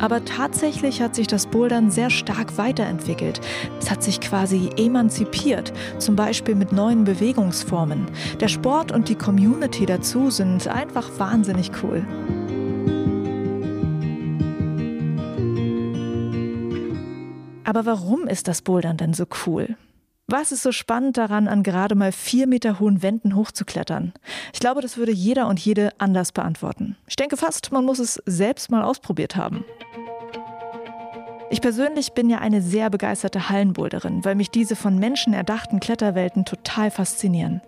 Aber 0.00 0.24
tatsächlich 0.24 1.02
hat 1.02 1.16
sich 1.16 1.26
das 1.26 1.46
Bouldern 1.46 1.90
sehr 1.90 2.08
stark 2.08 2.56
weiterentwickelt. 2.56 3.40
Es 3.80 3.90
hat 3.90 4.02
sich 4.02 4.20
quasi 4.20 4.70
emanzipiert, 4.76 5.72
zum 5.98 6.14
Beispiel 6.14 6.54
mit 6.54 6.72
neuen 6.72 7.02
Bewegungsformen. 7.04 8.06
Der 8.40 8.48
Sport 8.48 8.92
und 8.92 9.08
die 9.08 9.16
Community 9.16 9.86
dazu 9.86 10.30
sind 10.30 10.68
einfach 10.68 11.10
wahnsinnig 11.18 11.72
cool. 11.82 12.06
Aber 17.64 17.84
warum 17.84 18.26
ist 18.28 18.48
das 18.48 18.62
Bouldern 18.62 18.96
denn 18.96 19.12
so 19.12 19.26
cool? 19.46 19.76
Was 20.30 20.52
ist 20.52 20.62
so 20.62 20.72
spannend 20.72 21.16
daran, 21.16 21.48
an 21.48 21.62
gerade 21.62 21.94
mal 21.94 22.12
vier 22.12 22.46
Meter 22.46 22.78
hohen 22.80 23.02
Wänden 23.02 23.34
hochzuklettern? 23.34 24.12
Ich 24.52 24.60
glaube, 24.60 24.82
das 24.82 24.98
würde 24.98 25.10
jeder 25.10 25.46
und 25.46 25.58
jede 25.58 25.90
anders 25.96 26.32
beantworten. 26.32 26.96
Ich 27.06 27.16
denke 27.16 27.38
fast, 27.38 27.72
man 27.72 27.86
muss 27.86 27.98
es 27.98 28.22
selbst 28.26 28.70
mal 28.70 28.82
ausprobiert 28.82 29.36
haben. 29.36 29.64
Ich 31.48 31.62
persönlich 31.62 32.12
bin 32.12 32.28
ja 32.28 32.40
eine 32.40 32.60
sehr 32.60 32.90
begeisterte 32.90 33.48
Hallenboulderin, 33.48 34.22
weil 34.22 34.34
mich 34.34 34.50
diese 34.50 34.76
von 34.76 34.98
Menschen 34.98 35.32
erdachten 35.32 35.80
Kletterwelten 35.80 36.44
total 36.44 36.90
faszinieren. 36.90 37.62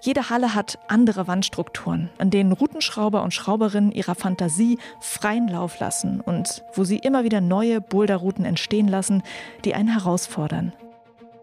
Jede 0.00 0.28
Halle 0.28 0.56
hat 0.56 0.80
andere 0.88 1.28
Wandstrukturen, 1.28 2.10
an 2.18 2.30
denen 2.30 2.50
Routenschrauber 2.50 3.22
und 3.22 3.32
Schrauberinnen 3.32 3.92
ihrer 3.92 4.16
Fantasie 4.16 4.80
freien 4.98 5.46
Lauf 5.46 5.78
lassen 5.78 6.20
und 6.20 6.64
wo 6.74 6.82
sie 6.82 6.98
immer 6.98 7.22
wieder 7.22 7.40
neue 7.40 7.80
Boulderrouten 7.80 8.44
entstehen 8.44 8.88
lassen, 8.88 9.22
die 9.64 9.76
einen 9.76 9.92
herausfordern. 9.92 10.72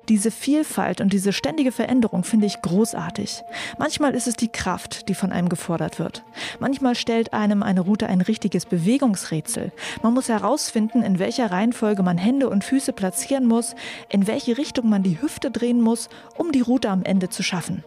Diese 0.09 0.31
Vielfalt 0.31 1.01
und 1.01 1.13
diese 1.13 1.31
ständige 1.31 1.71
Veränderung 1.71 2.23
finde 2.23 2.47
ich 2.47 2.63
großartig. 2.63 3.43
Manchmal 3.77 4.15
ist 4.15 4.25
es 4.25 4.35
die 4.35 4.47
Kraft, 4.47 5.07
die 5.07 5.13
von 5.13 5.31
einem 5.31 5.49
gefordert 5.49 5.99
wird. 5.99 6.23
Manchmal 6.59 6.95
stellt 6.95 7.31
einem 7.31 7.61
eine 7.61 7.81
Route 7.81 8.07
ein 8.07 8.21
richtiges 8.21 8.65
Bewegungsrätsel. 8.65 9.71
Man 10.01 10.15
muss 10.15 10.27
herausfinden, 10.27 11.03
in 11.03 11.19
welcher 11.19 11.51
Reihenfolge 11.51 12.01
man 12.01 12.17
Hände 12.17 12.49
und 12.49 12.63
Füße 12.63 12.91
platzieren 12.91 13.45
muss, 13.45 13.75
in 14.09 14.25
welche 14.25 14.57
Richtung 14.57 14.89
man 14.89 15.03
die 15.03 15.21
Hüfte 15.21 15.51
drehen 15.51 15.79
muss, 15.79 16.09
um 16.35 16.51
die 16.51 16.61
Route 16.61 16.89
am 16.89 17.03
Ende 17.03 17.29
zu 17.29 17.43
schaffen. 17.43 17.83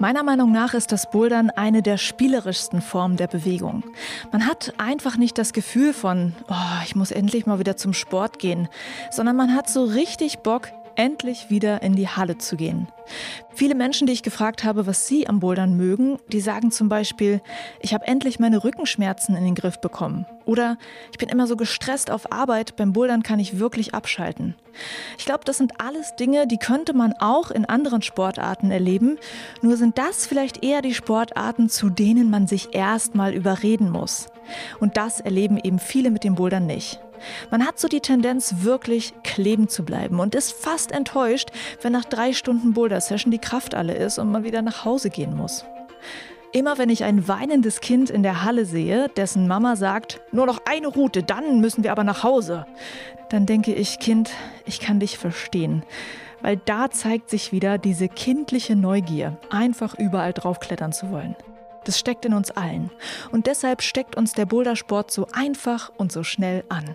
Meiner 0.00 0.22
Meinung 0.22 0.52
nach 0.52 0.74
ist 0.74 0.92
das 0.92 1.10
Bouldern 1.10 1.50
eine 1.50 1.82
der 1.82 1.96
spielerischsten 1.96 2.80
Formen 2.80 3.16
der 3.16 3.26
Bewegung. 3.26 3.82
Man 4.30 4.46
hat 4.46 4.72
einfach 4.78 5.16
nicht 5.16 5.36
das 5.38 5.52
Gefühl 5.52 5.92
von, 5.92 6.36
oh, 6.48 6.82
ich 6.84 6.94
muss 6.94 7.10
endlich 7.10 7.46
mal 7.46 7.58
wieder 7.58 7.76
zum 7.76 7.94
Sport 7.94 8.38
gehen, 8.38 8.68
sondern 9.10 9.34
man 9.34 9.56
hat 9.56 9.68
so 9.68 9.82
richtig 9.82 10.38
Bock, 10.38 10.68
endlich 10.98 11.48
wieder 11.48 11.82
in 11.82 11.94
die 11.94 12.08
Halle 12.08 12.38
zu 12.38 12.56
gehen. 12.56 12.88
Viele 13.54 13.74
Menschen, 13.74 14.06
die 14.06 14.12
ich 14.12 14.22
gefragt 14.22 14.64
habe, 14.64 14.86
was 14.86 15.06
sie 15.06 15.28
am 15.28 15.40
Bouldern 15.40 15.76
mögen, 15.76 16.18
die 16.30 16.40
sagen 16.40 16.70
zum 16.70 16.88
Beispiel, 16.88 17.40
ich 17.80 17.94
habe 17.94 18.06
endlich 18.06 18.38
meine 18.38 18.62
Rückenschmerzen 18.64 19.36
in 19.36 19.44
den 19.44 19.54
Griff 19.54 19.80
bekommen. 19.80 20.26
Oder 20.44 20.76
ich 21.12 21.18
bin 21.18 21.28
immer 21.28 21.46
so 21.46 21.56
gestresst 21.56 22.10
auf 22.10 22.32
Arbeit, 22.32 22.76
beim 22.76 22.92
Bouldern 22.92 23.22
kann 23.22 23.38
ich 23.38 23.58
wirklich 23.58 23.94
abschalten. 23.94 24.56
Ich 25.18 25.24
glaube, 25.24 25.44
das 25.44 25.56
sind 25.56 25.80
alles 25.80 26.16
Dinge, 26.16 26.46
die 26.46 26.58
könnte 26.58 26.92
man 26.92 27.14
auch 27.18 27.50
in 27.50 27.64
anderen 27.64 28.02
Sportarten 28.02 28.70
erleben, 28.70 29.18
nur 29.62 29.76
sind 29.76 29.98
das 29.98 30.26
vielleicht 30.26 30.64
eher 30.64 30.82
die 30.82 30.94
Sportarten, 30.94 31.68
zu 31.68 31.90
denen 31.90 32.28
man 32.30 32.46
sich 32.46 32.74
erstmal 32.74 33.34
überreden 33.34 33.90
muss. 33.90 34.26
Und 34.80 34.96
das 34.96 35.20
erleben 35.20 35.58
eben 35.62 35.78
viele 35.78 36.10
mit 36.10 36.24
dem 36.24 36.34
Bouldern 36.34 36.66
nicht. 36.66 37.00
Man 37.50 37.66
hat 37.66 37.78
so 37.78 37.88
die 37.88 38.00
Tendenz, 38.00 38.56
wirklich 38.60 39.14
kleben 39.22 39.68
zu 39.68 39.84
bleiben 39.84 40.20
und 40.20 40.34
ist 40.34 40.52
fast 40.52 40.92
enttäuscht, 40.92 41.50
wenn 41.82 41.92
nach 41.92 42.04
drei 42.04 42.32
Stunden 42.32 42.74
Boulder-Session 42.74 43.30
die 43.30 43.38
Kraft 43.38 43.74
alle 43.74 43.94
ist 43.94 44.18
und 44.18 44.30
man 44.30 44.44
wieder 44.44 44.62
nach 44.62 44.84
Hause 44.84 45.10
gehen 45.10 45.36
muss. 45.36 45.64
Immer 46.52 46.78
wenn 46.78 46.88
ich 46.88 47.04
ein 47.04 47.28
weinendes 47.28 47.80
Kind 47.80 48.08
in 48.08 48.22
der 48.22 48.42
Halle 48.42 48.64
sehe, 48.64 49.08
dessen 49.16 49.48
Mama 49.48 49.76
sagt, 49.76 50.20
nur 50.32 50.46
noch 50.46 50.60
eine 50.64 50.86
Route, 50.86 51.22
dann 51.22 51.60
müssen 51.60 51.84
wir 51.84 51.92
aber 51.92 52.04
nach 52.04 52.22
Hause, 52.22 52.66
dann 53.28 53.44
denke 53.44 53.74
ich, 53.74 53.98
Kind, 53.98 54.30
ich 54.64 54.80
kann 54.80 54.98
dich 54.98 55.18
verstehen. 55.18 55.84
weil 56.40 56.56
da 56.56 56.90
zeigt 56.90 57.30
sich 57.30 57.52
wieder 57.52 57.78
diese 57.78 58.08
kindliche 58.08 58.76
Neugier, 58.76 59.36
einfach 59.50 59.94
überall 59.98 60.32
draufklettern 60.32 60.92
zu 60.92 61.10
wollen. 61.10 61.34
Das 61.84 61.98
steckt 61.98 62.24
in 62.24 62.34
uns 62.34 62.50
allen. 62.50 62.90
Und 63.32 63.46
deshalb 63.46 63.82
steckt 63.82 64.16
uns 64.16 64.32
der 64.32 64.46
Bouldersport 64.46 65.10
so 65.10 65.26
einfach 65.32 65.90
und 65.96 66.12
so 66.12 66.22
schnell 66.22 66.64
an. 66.68 66.94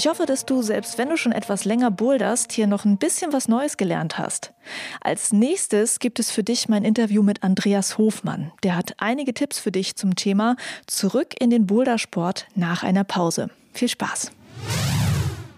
Ich 0.00 0.08
hoffe, 0.08 0.24
dass 0.24 0.46
du, 0.46 0.62
selbst 0.62 0.96
wenn 0.96 1.10
du 1.10 1.18
schon 1.18 1.32
etwas 1.32 1.66
länger 1.66 1.90
boulderst, 1.90 2.52
hier 2.52 2.66
noch 2.66 2.86
ein 2.86 2.96
bisschen 2.96 3.34
was 3.34 3.48
Neues 3.48 3.76
gelernt 3.76 4.16
hast. 4.16 4.54
Als 5.02 5.30
nächstes 5.30 5.98
gibt 5.98 6.18
es 6.18 6.30
für 6.30 6.42
dich 6.42 6.70
mein 6.70 6.84
Interview 6.84 7.22
mit 7.22 7.42
Andreas 7.42 7.98
Hofmann. 7.98 8.50
Der 8.62 8.76
hat 8.76 8.94
einige 8.96 9.34
Tipps 9.34 9.58
für 9.58 9.70
dich 9.70 9.96
zum 9.96 10.14
Thema 10.14 10.56
Zurück 10.86 11.34
in 11.38 11.50
den 11.50 11.66
Bouldersport 11.66 12.46
nach 12.54 12.82
einer 12.82 13.04
Pause. 13.04 13.50
Viel 13.74 13.90
Spaß! 13.90 14.32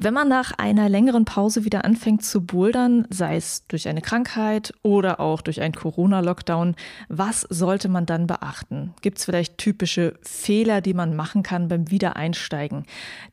Wenn 0.05 0.15
man 0.15 0.27
nach 0.27 0.51
einer 0.59 0.89
längeren 0.89 1.25
Pause 1.25 1.65
wieder 1.65 1.85
anfängt 1.85 2.25
zu 2.25 2.45
bouldern, 2.45 3.07
sei 3.11 3.37
es 3.37 3.69
durch 3.69 3.87
eine 3.87 4.01
Krankheit 4.01 4.75
oder 4.83 5.21
auch 5.21 5.43
durch 5.43 5.61
einen 5.61 5.75
Corona-Lockdown, 5.75 6.75
was 7.09 7.43
sollte 7.43 7.89
man 7.89 8.05
dann 8.05 8.27
beachten? 8.27 8.95
Gibt 9.01 9.19
es 9.19 9.25
vielleicht 9.25 9.59
typische 9.59 10.15
Fehler, 10.23 10.81
die 10.81 10.93
man 10.93 11.15
machen 11.15 11.45
kann 11.45 11.69
beim 11.69 11.89
Wiedereinsteigen? 11.93 12.85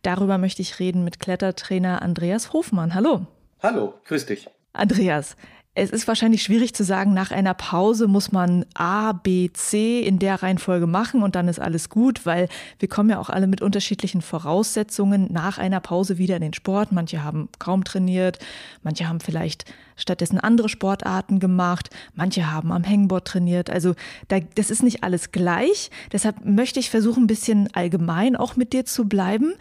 Darüber 0.03 0.37
möchte 0.37 0.61
ich 0.61 0.77
reden 0.77 1.03
mit 1.03 1.19
Klettertrainer 1.19 2.03
Andreas 2.03 2.53
Hofmann. 2.53 2.93
Hallo. 2.93 3.25
Hallo, 3.63 3.95
grüß 4.05 4.27
dich. 4.27 4.47
Andreas, 4.71 5.37
es 5.79 5.91
ist 5.91 6.07
wahrscheinlich 6.07 6.43
schwierig 6.43 6.73
zu 6.73 6.83
sagen, 6.83 7.13
nach 7.13 7.31
einer 7.31 7.53
Pause 7.53 8.07
muss 8.07 8.31
man 8.31 8.65
A, 8.73 9.13
B, 9.13 9.49
C 9.53 10.01
in 10.01 10.19
der 10.19 10.43
Reihenfolge 10.43 10.87
machen 10.87 11.23
und 11.23 11.35
dann 11.35 11.47
ist 11.47 11.59
alles 11.59 11.89
gut, 11.89 12.25
weil 12.25 12.49
wir 12.79 12.89
kommen 12.89 13.09
ja 13.09 13.19
auch 13.19 13.29
alle 13.29 13.47
mit 13.47 13.61
unterschiedlichen 13.61 14.21
Voraussetzungen 14.21 15.31
nach 15.31 15.57
einer 15.57 15.79
Pause 15.79 16.17
wieder 16.17 16.35
in 16.35 16.41
den 16.41 16.53
Sport. 16.53 16.91
Manche 16.91 17.23
haben 17.23 17.49
kaum 17.59 17.83
trainiert, 17.83 18.39
manche 18.83 19.07
haben 19.07 19.21
vielleicht 19.21 19.65
stattdessen 19.95 20.39
andere 20.39 20.69
Sportarten 20.69 21.39
gemacht, 21.39 21.89
manche 22.13 22.51
haben 22.51 22.71
am 22.71 22.85
Hangboard 22.85 23.25
trainiert. 23.25 23.69
Also 23.69 23.95
da, 24.27 24.39
das 24.55 24.69
ist 24.69 24.83
nicht 24.83 25.03
alles 25.03 25.31
gleich. 25.31 25.91
Deshalb 26.11 26.45
möchte 26.45 26.79
ich 26.79 26.89
versuchen, 26.89 27.23
ein 27.23 27.27
bisschen 27.27 27.69
allgemein 27.73 28.35
auch 28.35 28.55
mit 28.55 28.73
dir 28.73 28.85
zu 28.85 29.07
bleiben. 29.07 29.53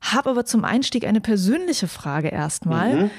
Habe 0.00 0.30
aber 0.30 0.44
zum 0.44 0.64
Einstieg 0.64 1.06
eine 1.06 1.20
persönliche 1.20 1.88
Frage 1.88 2.28
erstmal. 2.28 3.04
Mhm. 3.04 3.10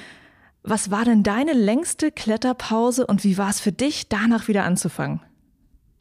Was 0.64 0.92
war 0.92 1.06
denn 1.06 1.24
deine 1.24 1.54
längste 1.54 2.12
Kletterpause 2.12 3.08
und 3.08 3.24
wie 3.24 3.38
war 3.38 3.50
es 3.50 3.60
für 3.60 3.72
dich, 3.72 4.10
danach 4.10 4.48
wieder 4.48 4.64
anzufangen? 4.64 5.22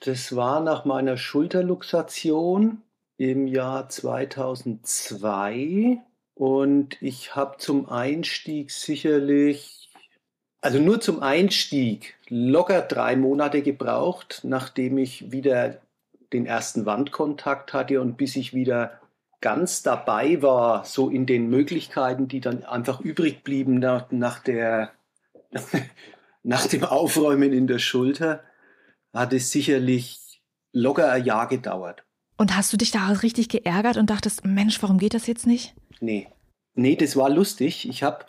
Das 0.00 0.36
war 0.36 0.60
nach 0.60 0.84
meiner 0.84 1.16
Schulterluxation 1.16 2.82
im 3.16 3.46
Jahr 3.46 3.88
2002 3.88 6.02
und 6.34 7.00
ich 7.00 7.34
habe 7.34 7.56
zum 7.58 7.88
Einstieg 7.88 8.70
sicherlich, 8.70 9.88
also 10.60 10.78
nur 10.78 11.00
zum 11.00 11.22
Einstieg, 11.22 12.16
locker 12.28 12.82
drei 12.82 13.16
Monate 13.16 13.62
gebraucht, 13.62 14.40
nachdem 14.42 14.98
ich 14.98 15.32
wieder 15.32 15.78
den 16.32 16.44
ersten 16.44 16.84
Wandkontakt 16.84 17.72
hatte 17.72 18.00
und 18.00 18.18
bis 18.18 18.34
ich 18.36 18.52
wieder 18.52 19.00
ganz 19.46 19.84
dabei 19.84 20.42
war, 20.42 20.84
so 20.84 21.08
in 21.08 21.24
den 21.24 21.48
Möglichkeiten, 21.48 22.26
die 22.26 22.40
dann 22.40 22.64
einfach 22.64 23.00
übrig 23.00 23.44
blieben 23.44 23.78
nach, 23.78 24.10
nach, 24.10 24.40
der, 24.40 24.90
nach 26.42 26.66
dem 26.66 26.82
Aufräumen 26.82 27.52
in 27.52 27.68
der 27.68 27.78
Schulter, 27.78 28.42
hat 29.14 29.32
es 29.32 29.52
sicherlich 29.52 30.42
locker 30.72 31.12
ein 31.12 31.24
Jahr 31.24 31.46
gedauert. 31.46 32.02
Und 32.36 32.56
hast 32.56 32.72
du 32.72 32.76
dich 32.76 32.90
da 32.90 33.06
richtig 33.06 33.48
geärgert 33.48 33.98
und 33.98 34.10
dachtest, 34.10 34.44
Mensch, 34.44 34.82
warum 34.82 34.98
geht 34.98 35.14
das 35.14 35.28
jetzt 35.28 35.46
nicht? 35.46 35.76
Nee. 36.00 36.26
Nee, 36.74 36.96
das 36.96 37.14
war 37.14 37.30
lustig. 37.30 37.88
Ich, 37.88 38.02
hab, 38.02 38.26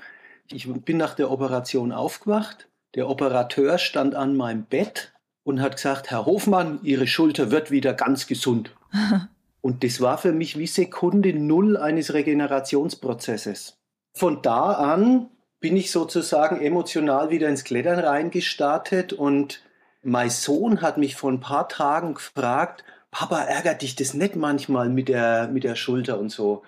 ich 0.52 0.72
bin 0.72 0.98
nach 0.98 1.16
der 1.16 1.32
Operation 1.32 1.92
aufgewacht. 1.92 2.70
Der 2.94 3.10
Operateur 3.10 3.80
stand 3.80 4.14
an 4.14 4.38
meinem 4.38 4.66
Bett 4.66 5.14
und 5.44 5.62
hat 5.62 5.78
gesagt, 5.78 6.12
Herr 6.12 6.28
Hofmann, 6.28 6.78
Ihre 6.84 7.08
Schulter 7.08 7.50
wird 7.50 7.72
wieder 7.72 7.96
ganz 7.96 8.28
gesund. 8.28 8.70
Und 9.68 9.84
das 9.84 10.00
war 10.00 10.18
für 10.18 10.32
mich 10.32 10.58
wie 10.58 10.66
Sekunde 10.66 11.34
Null 11.34 11.76
eines 11.76 12.14
Regenerationsprozesses. 12.14 13.78
Von 14.14 14.42
da 14.42 14.72
an 14.72 15.30
bin 15.60 15.76
ich 15.76 15.92
sozusagen 15.92 16.62
emotional 16.62 17.32
wieder 17.32 17.50
ins 17.50 17.66
Klettern 17.66 18.00
reingestartet 18.00 19.12
und 19.12 19.62
mein 20.04 20.30
Sohn 20.30 20.82
hat 20.82 20.98
mich 20.98 21.18
vor 21.18 21.34
ein 21.34 21.42
paar 21.42 21.68
Tagen 21.68 22.14
gefragt, 22.14 22.86
Papa, 23.12 23.42
ärgert 23.42 23.82
dich 23.82 23.98
das 23.98 24.14
nicht 24.14 24.38
manchmal 24.38 24.88
mit 24.88 25.10
der, 25.10 25.50
mit 25.50 25.66
der 25.66 25.76
Schulter 25.76 26.18
und 26.18 26.30
so? 26.30 26.64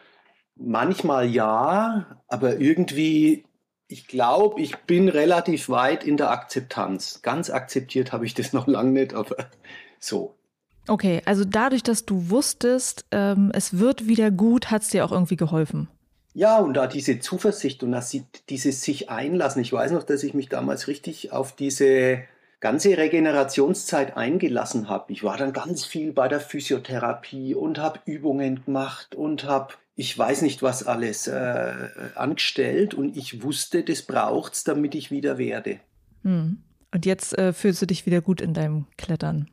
Manchmal 0.57 1.25
ja, 1.25 2.19
aber 2.27 2.57
irgendwie, 2.57 3.45
ich 3.88 4.07
glaube, 4.07 4.59
ich 4.59 4.75
bin 4.75 5.07
relativ 5.07 5.69
weit 5.69 6.03
in 6.03 6.17
der 6.17 6.31
Akzeptanz. 6.31 7.21
Ganz 7.21 7.49
akzeptiert 7.49 8.12
habe 8.12 8.25
ich 8.25 8.33
das 8.33 8.51
noch 8.51 8.67
lange 8.67 8.91
nicht, 8.91 9.13
aber 9.13 9.38
so. 10.01 10.35
Okay, 10.89 11.21
also 11.25 11.45
dadurch, 11.45 11.84
dass 11.84 12.06
du 12.06 12.30
wusstest, 12.30 13.06
ähm, 13.12 13.52
es 13.54 13.78
wird 13.78 14.08
wieder 14.08 14.32
gut, 14.32 14.71
hat 14.71 14.82
es 14.82 14.89
dir 14.89 15.06
auch 15.06 15.12
irgendwie 15.12 15.36
geholfen. 15.36 15.88
Ja, 16.34 16.58
und 16.58 16.73
da 16.73 16.88
diese 16.88 17.19
Zuversicht 17.19 17.84
und 17.84 17.91
das, 17.91 18.15
dieses 18.49 18.82
sich 18.82 19.10
einlassen. 19.10 19.62
Ich 19.62 19.71
weiß 19.71 19.91
noch, 19.91 20.04
dass 20.04 20.23
ich 20.23 20.34
mich 20.34 20.49
damals 20.49 20.88
richtig 20.88 21.32
auf 21.32 21.56
diese 21.56 22.23
ganze 22.60 22.97
Regenerationszeit 22.97 24.17
eingelassen 24.17 24.89
habe. 24.89 25.13
Ich 25.13 25.23
war 25.23 25.38
dann 25.38 25.54
ganz 25.54 25.86
viel 25.86 26.12
bei 26.12 26.28
der 26.28 26.39
Physiotherapie 26.39 27.54
und 27.54 27.78
habe 27.78 27.99
Übungen 28.06 28.63
gemacht 28.65 29.15
und 29.15 29.43
habe, 29.43 29.75
ich 29.95 30.17
weiß 30.17 30.41
nicht 30.41 30.63
was 30.63 30.86
alles, 30.86 31.28
äh, 31.28 31.73
angestellt 32.15 32.95
und 32.95 33.15
ich 33.15 33.43
wusste, 33.43 33.84
das 33.84 34.02
braucht's, 34.02 34.63
damit 34.63 34.95
ich 34.95 35.12
wieder 35.12 35.38
werde. 35.38 35.80
Hm. 36.23 36.58
Und 36.91 37.06
jetzt 37.06 37.38
äh, 37.38 37.54
fühlst 37.54 37.82
du 37.82 37.86
dich 37.86 38.06
wieder 38.06 38.21
gut 38.21 38.41
in 38.41 38.54
deinem 38.54 38.88
Klettern. 38.97 39.49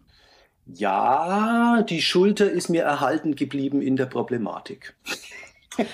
Ja, 0.66 1.82
die 1.82 2.02
Schulter 2.02 2.50
ist 2.50 2.68
mir 2.68 2.82
erhalten 2.82 3.36
geblieben 3.36 3.80
in 3.80 3.96
der 3.96 4.06
Problematik. 4.06 4.94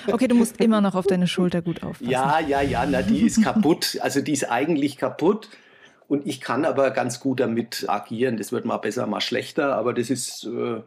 Okay, 0.07 0.27
du 0.27 0.35
musst 0.35 0.61
immer 0.61 0.81
noch 0.81 0.95
auf 0.95 1.05
deine 1.07 1.27
Schulter 1.27 1.61
gut 1.61 1.83
aufpassen. 1.83 2.09
Ja, 2.09 2.39
ja, 2.39 2.61
ja, 2.61 2.85
na, 2.85 3.01
die 3.01 3.21
ist 3.21 3.43
kaputt. 3.43 3.97
Also 4.01 4.21
die 4.21 4.31
ist 4.31 4.49
eigentlich 4.49 4.97
kaputt. 4.97 5.49
Und 6.07 6.25
ich 6.27 6.41
kann 6.41 6.65
aber 6.65 6.91
ganz 6.91 7.19
gut 7.19 7.39
damit 7.39 7.85
agieren. 7.87 8.37
Das 8.37 8.51
wird 8.51 8.65
mal 8.65 8.77
besser, 8.77 9.07
mal 9.07 9.21
schlechter, 9.21 9.75
aber 9.75 9.93
das 9.93 10.09
ist 10.09 10.45
äh, 10.45 10.81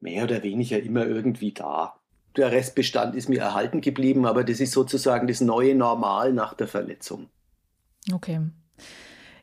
mehr 0.00 0.24
oder 0.24 0.42
weniger 0.42 0.80
immer 0.82 1.06
irgendwie 1.06 1.52
da. 1.52 1.94
Der 2.36 2.52
Restbestand 2.52 3.14
ist 3.14 3.28
mir 3.28 3.40
erhalten 3.40 3.80
geblieben, 3.80 4.26
aber 4.26 4.44
das 4.44 4.60
ist 4.60 4.72
sozusagen 4.72 5.26
das 5.26 5.40
neue 5.40 5.74
Normal 5.74 6.32
nach 6.32 6.54
der 6.54 6.68
Verletzung. 6.68 7.28
Okay. 8.12 8.40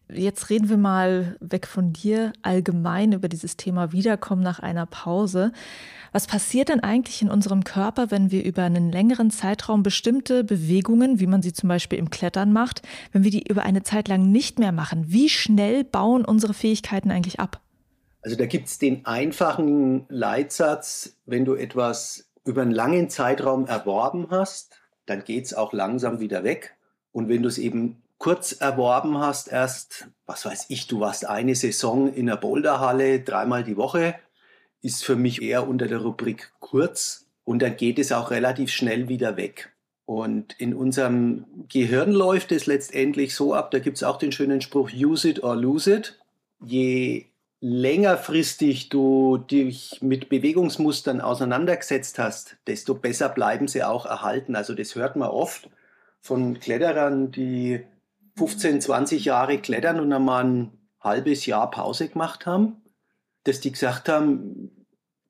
Jetzt 0.10 0.50
reden 0.50 0.70
wir 0.70 0.78
mal 0.78 1.36
weg 1.42 1.68
von 1.68 1.92
dir 1.92 2.32
allgemein 2.42 3.12
über 3.12 3.28
dieses 3.28 3.58
Thema 3.58 3.92
Wiederkommen 3.92 4.42
nach 4.42 4.60
einer 4.60 4.86
Pause. 4.86 5.52
Was 6.14 6.28
passiert 6.28 6.70
denn 6.70 6.80
eigentlich 6.80 7.22
in 7.22 7.30
unserem 7.30 7.66
Körper, 7.66 8.10
wenn 8.10 8.32
wir 8.32 8.46
über 8.46 8.64
einen 8.64 8.90
längeren 8.90 9.32
Zeitraum 9.32 9.84
bestimmte 9.84 10.46
Bewegungen, 10.46 11.20
wie 11.20 11.28
man 11.28 11.42
sie 11.42 11.52
zum 11.52 11.68
Beispiel 11.68 12.00
im 12.00 12.10
Klettern 12.10 12.54
macht, 12.54 12.82
wenn 13.12 13.26
wir 13.26 13.32
die 13.32 13.48
über 13.48 13.64
eine 13.64 13.84
Zeit 13.84 14.08
lang 14.08 14.32
nicht 14.32 14.60
mehr 14.60 14.72
machen? 14.72 15.06
Wie 15.08 15.28
schnell 15.28 15.84
bauen 15.84 16.24
unsere 16.24 16.54
Fähigkeiten 16.54 17.12
eigentlich 17.12 17.42
ab? 17.42 17.60
Also 18.22 18.38
da 18.38 18.46
gibt 18.46 18.68
es 18.68 18.80
den 18.80 19.06
einfachen 19.06 20.06
Leitsatz, 20.08 21.18
wenn 21.26 21.44
du 21.44 21.56
etwas 21.56 22.30
über 22.46 22.62
einen 22.62 22.72
langen 22.72 23.10
Zeitraum 23.10 23.68
erworben 23.68 24.28
hast, 24.32 24.80
dann 25.06 25.26
geht 25.26 25.46
es 25.46 25.54
auch 25.54 25.74
langsam 25.74 26.22
wieder 26.22 26.46
weg. 26.46 26.78
Und 27.12 27.28
wenn 27.28 27.44
du 27.44 27.50
es 27.50 27.58
eben 27.58 28.02
kurz 28.18 28.54
erworben 28.54 29.20
hast, 29.20 29.52
erst, 29.52 30.08
was 30.26 30.46
weiß 30.46 30.66
ich, 30.70 30.88
du 30.88 31.00
warst 31.00 31.28
eine 31.28 31.56
Saison 31.56 32.12
in 32.12 32.26
der 32.28 32.38
Boulderhalle 32.38 33.22
dreimal 33.22 33.64
die 33.64 33.78
Woche, 33.78 34.16
ist 34.82 35.04
für 35.04 35.16
mich 35.16 35.42
eher 35.42 35.68
unter 35.68 35.88
der 35.88 36.00
Rubrik 36.00 36.52
kurz 36.60 37.28
und 37.44 37.62
dann 37.62 37.78
geht 37.78 38.00
es 38.00 38.12
auch 38.12 38.32
relativ 38.32 38.72
schnell 38.72 39.08
wieder 39.08 39.38
weg. 39.38 39.74
Und 40.06 40.56
in 40.58 40.74
unserem 40.74 41.46
Gehirn 41.68 42.12
läuft 42.12 42.52
es 42.52 42.66
letztendlich 42.66 43.36
so 43.36 43.54
ab, 43.54 43.72
da 43.72 43.80
gibt 43.80 43.98
es 43.98 44.04
auch 44.04 44.18
den 44.18 44.32
schönen 44.32 44.62
Spruch, 44.62 44.90
use 44.94 45.30
it 45.30 45.44
or 45.44 45.56
lose 45.56 45.94
it. 45.94 46.18
Je 46.66 47.26
längerfristig 47.60 48.90
du 48.90 49.38
dich 49.38 50.00
mit 50.02 50.30
Bewegungsmustern 50.30 51.22
auseinandergesetzt 51.22 52.20
hast, 52.20 52.58
desto 52.68 52.96
besser 52.96 53.30
bleiben 53.30 53.68
sie 53.68 53.84
auch 53.84 54.06
erhalten. 54.06 54.56
Also 54.56 54.74
das 54.74 54.96
hört 54.96 55.16
man 55.16 55.30
oft 55.30 55.70
von 56.22 56.60
Kletterern, 56.60 57.32
die 57.32 57.84
15, 58.38 58.82
20 58.82 59.26
Jahre 59.26 59.58
klettern 59.58 60.00
und 60.00 60.14
einmal 60.14 60.44
ein 60.44 60.72
halbes 61.00 61.46
Jahr 61.46 61.72
Pause 61.72 62.08
gemacht 62.08 62.46
haben, 62.46 62.82
dass 63.44 63.60
die 63.60 63.72
gesagt 63.72 64.10
haben, 64.10 64.86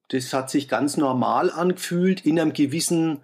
das 0.09 0.33
hat 0.33 0.49
sich 0.49 0.67
ganz 0.67 0.97
normal 0.97 1.51
angefühlt 1.51 2.25
in 2.25 2.39
einem 2.39 2.53
gewissen 2.53 3.23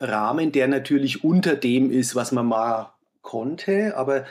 Rahmen, 0.00 0.52
der 0.52 0.68
natürlich 0.68 1.24
unter 1.24 1.56
dem 1.56 1.90
ist, 1.90 2.14
was 2.14 2.32
man 2.32 2.46
mal 2.46 2.92
konnte, 3.22 3.96
aber 3.96 4.24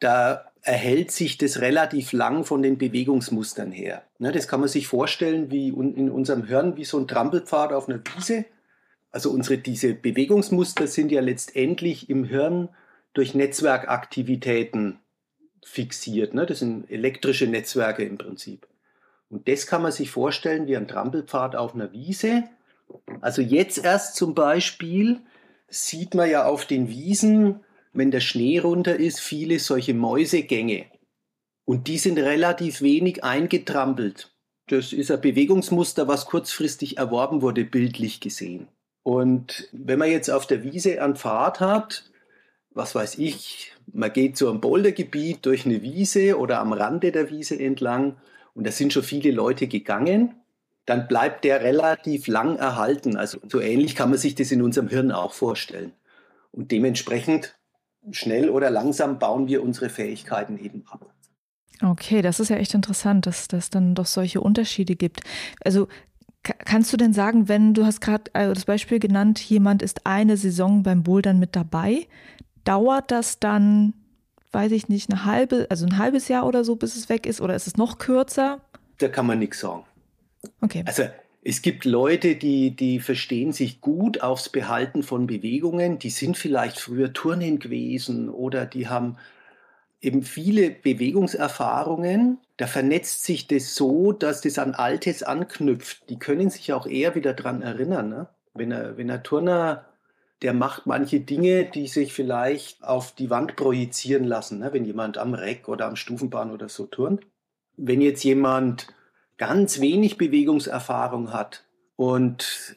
da 0.00 0.46
erhält 0.62 1.10
sich 1.10 1.38
das 1.38 1.60
relativ 1.60 2.12
lang 2.12 2.44
von 2.44 2.62
den 2.62 2.78
Bewegungsmustern 2.78 3.72
her. 3.72 4.02
Ne, 4.18 4.32
das 4.32 4.46
kann 4.48 4.60
man 4.60 4.68
sich 4.68 4.86
vorstellen 4.86 5.50
wie 5.50 5.68
in 5.68 6.10
unserem 6.10 6.44
Hirn 6.44 6.76
wie 6.76 6.84
so 6.84 6.98
ein 6.98 7.08
Trampelpfad 7.08 7.72
auf 7.72 7.88
einer 7.88 8.00
Wiese. 8.00 8.44
Also 9.10 9.30
unsere, 9.30 9.58
diese 9.58 9.92
Bewegungsmuster 9.94 10.86
sind 10.86 11.12
ja 11.12 11.20
letztendlich 11.20 12.08
im 12.08 12.24
Hirn 12.24 12.68
durch 13.14 13.34
Netzwerkaktivitäten 13.34 14.98
fixiert. 15.64 16.34
Ne? 16.34 16.46
Das 16.46 16.60
sind 16.60 16.90
elektrische 16.90 17.46
Netzwerke 17.46 18.04
im 18.04 18.18
Prinzip. 18.18 18.66
Und 19.28 19.48
das 19.48 19.66
kann 19.66 19.82
man 19.82 19.92
sich 19.92 20.10
vorstellen 20.10 20.66
wie 20.66 20.76
ein 20.76 20.88
Trampelpfad 20.88 21.56
auf 21.56 21.74
einer 21.74 21.92
Wiese. 21.92 22.44
Also 23.20 23.40
jetzt 23.40 23.82
erst 23.82 24.16
zum 24.16 24.34
Beispiel 24.34 25.20
sieht 25.68 26.14
man 26.14 26.28
ja 26.28 26.44
auf 26.44 26.66
den 26.66 26.88
Wiesen, 26.88 27.60
wenn 27.92 28.10
der 28.10 28.20
Schnee 28.20 28.58
runter 28.58 28.96
ist, 28.96 29.20
viele 29.20 29.58
solche 29.58 29.94
Mäusegänge. 29.94 30.86
Und 31.64 31.88
die 31.88 31.98
sind 31.98 32.18
relativ 32.18 32.82
wenig 32.82 33.24
eingetrampelt. 33.24 34.30
Das 34.68 34.92
ist 34.92 35.10
ein 35.10 35.20
Bewegungsmuster, 35.20 36.08
was 36.08 36.26
kurzfristig 36.26 36.98
erworben 36.98 37.42
wurde, 37.42 37.64
bildlich 37.64 38.20
gesehen. 38.20 38.68
Und 39.02 39.68
wenn 39.72 39.98
man 39.98 40.10
jetzt 40.10 40.30
auf 40.30 40.46
der 40.46 40.62
Wiese 40.62 41.02
einen 41.02 41.16
Pfad 41.16 41.60
hat, 41.60 42.11
was 42.74 42.94
weiß 42.94 43.18
ich, 43.18 43.72
man 43.92 44.12
geht 44.12 44.36
zu 44.36 44.48
einem 44.48 44.60
Bouldergebiet 44.60 45.44
durch 45.44 45.66
eine 45.66 45.82
Wiese 45.82 46.38
oder 46.38 46.60
am 46.60 46.72
Rande 46.72 47.12
der 47.12 47.30
Wiese 47.30 47.58
entlang 47.58 48.16
und 48.54 48.66
da 48.66 48.70
sind 48.70 48.92
schon 48.92 49.02
viele 49.02 49.30
Leute 49.30 49.66
gegangen, 49.66 50.34
dann 50.86 51.08
bleibt 51.08 51.44
der 51.44 51.62
relativ 51.62 52.26
lang 52.26 52.56
erhalten. 52.56 53.16
Also 53.16 53.38
so 53.48 53.60
ähnlich 53.60 53.94
kann 53.94 54.10
man 54.10 54.18
sich 54.18 54.34
das 54.34 54.50
in 54.50 54.62
unserem 54.62 54.88
Hirn 54.88 55.12
auch 55.12 55.32
vorstellen. 55.32 55.92
Und 56.50 56.70
dementsprechend 56.70 57.56
schnell 58.10 58.50
oder 58.50 58.70
langsam 58.70 59.18
bauen 59.18 59.46
wir 59.46 59.62
unsere 59.62 59.88
Fähigkeiten 59.88 60.58
eben 60.58 60.84
ab. 60.88 61.12
Okay, 61.82 62.22
das 62.22 62.40
ist 62.40 62.48
ja 62.48 62.56
echt 62.56 62.74
interessant, 62.74 63.26
dass 63.26 63.48
das 63.48 63.70
dann 63.70 63.94
doch 63.94 64.06
solche 64.06 64.40
Unterschiede 64.40 64.96
gibt. 64.96 65.20
Also 65.64 65.88
kannst 66.42 66.92
du 66.92 66.96
denn 66.96 67.12
sagen, 67.12 67.48
wenn 67.48 67.74
du 67.74 67.84
hast 67.84 68.00
gerade 68.00 68.30
also 68.34 68.54
das 68.54 68.64
Beispiel 68.64 68.98
genannt, 68.98 69.40
jemand 69.40 69.82
ist 69.82 70.06
eine 70.06 70.36
Saison 70.36 70.82
beim 70.82 71.02
Bouldern 71.02 71.38
mit 71.38 71.56
dabei, 71.56 72.06
dauert 72.64 73.10
das 73.10 73.38
dann, 73.38 73.94
weiß 74.52 74.72
ich 74.72 74.88
nicht, 74.88 75.10
eine 75.10 75.24
halbe, 75.24 75.66
also 75.70 75.86
ein 75.86 75.98
halbes 75.98 76.28
Jahr 76.28 76.46
oder 76.46 76.64
so, 76.64 76.76
bis 76.76 76.96
es 76.96 77.08
weg 77.08 77.26
ist, 77.26 77.40
oder 77.40 77.54
ist 77.54 77.66
es 77.66 77.76
noch 77.76 77.98
kürzer? 77.98 78.60
Da 78.98 79.08
kann 79.08 79.26
man 79.26 79.38
nichts 79.38 79.60
sagen. 79.60 79.84
Okay. 80.60 80.84
Also 80.86 81.04
es 81.44 81.62
gibt 81.62 81.84
Leute, 81.84 82.36
die, 82.36 82.76
die 82.76 83.00
verstehen 83.00 83.52
sich 83.52 83.80
gut 83.80 84.22
aufs 84.22 84.48
Behalten 84.48 85.02
von 85.02 85.26
Bewegungen, 85.26 85.98
die 85.98 86.10
sind 86.10 86.36
vielleicht 86.36 86.78
früher 86.78 87.12
Turnen 87.12 87.58
gewesen 87.58 88.28
oder 88.28 88.64
die 88.64 88.88
haben 88.88 89.16
eben 90.00 90.22
viele 90.22 90.70
Bewegungserfahrungen. 90.70 92.38
Da 92.56 92.66
vernetzt 92.66 93.24
sich 93.24 93.46
das 93.46 93.74
so, 93.74 94.12
dass 94.12 94.40
das 94.40 94.58
an 94.58 94.74
Altes 94.74 95.22
anknüpft. 95.22 96.08
Die 96.10 96.18
können 96.18 96.50
sich 96.50 96.72
auch 96.72 96.86
eher 96.86 97.14
wieder 97.14 97.34
daran 97.34 97.62
erinnern. 97.62 98.08
Ne? 98.08 98.28
Wenn, 98.54 98.72
er, 98.72 98.96
wenn 98.96 99.10
ein 99.10 99.22
Turner, 99.24 99.86
der 100.42 100.52
macht 100.52 100.86
manche 100.86 101.20
Dinge, 101.20 101.64
die 101.64 101.86
sich 101.86 102.12
vielleicht 102.12 102.82
auf 102.82 103.12
die 103.12 103.30
Wand 103.30 103.56
projizieren 103.56 104.24
lassen, 104.24 104.58
ne? 104.58 104.72
wenn 104.72 104.84
jemand 104.84 105.18
am 105.18 105.34
Reck 105.34 105.68
oder 105.68 105.86
am 105.86 105.96
Stufenbahn 105.96 106.50
oder 106.50 106.68
so 106.68 106.86
turnt. 106.86 107.24
Wenn 107.76 108.00
jetzt 108.00 108.24
jemand 108.24 108.88
ganz 109.38 109.80
wenig 109.80 110.18
Bewegungserfahrung 110.18 111.32
hat 111.32 111.64
und 111.96 112.76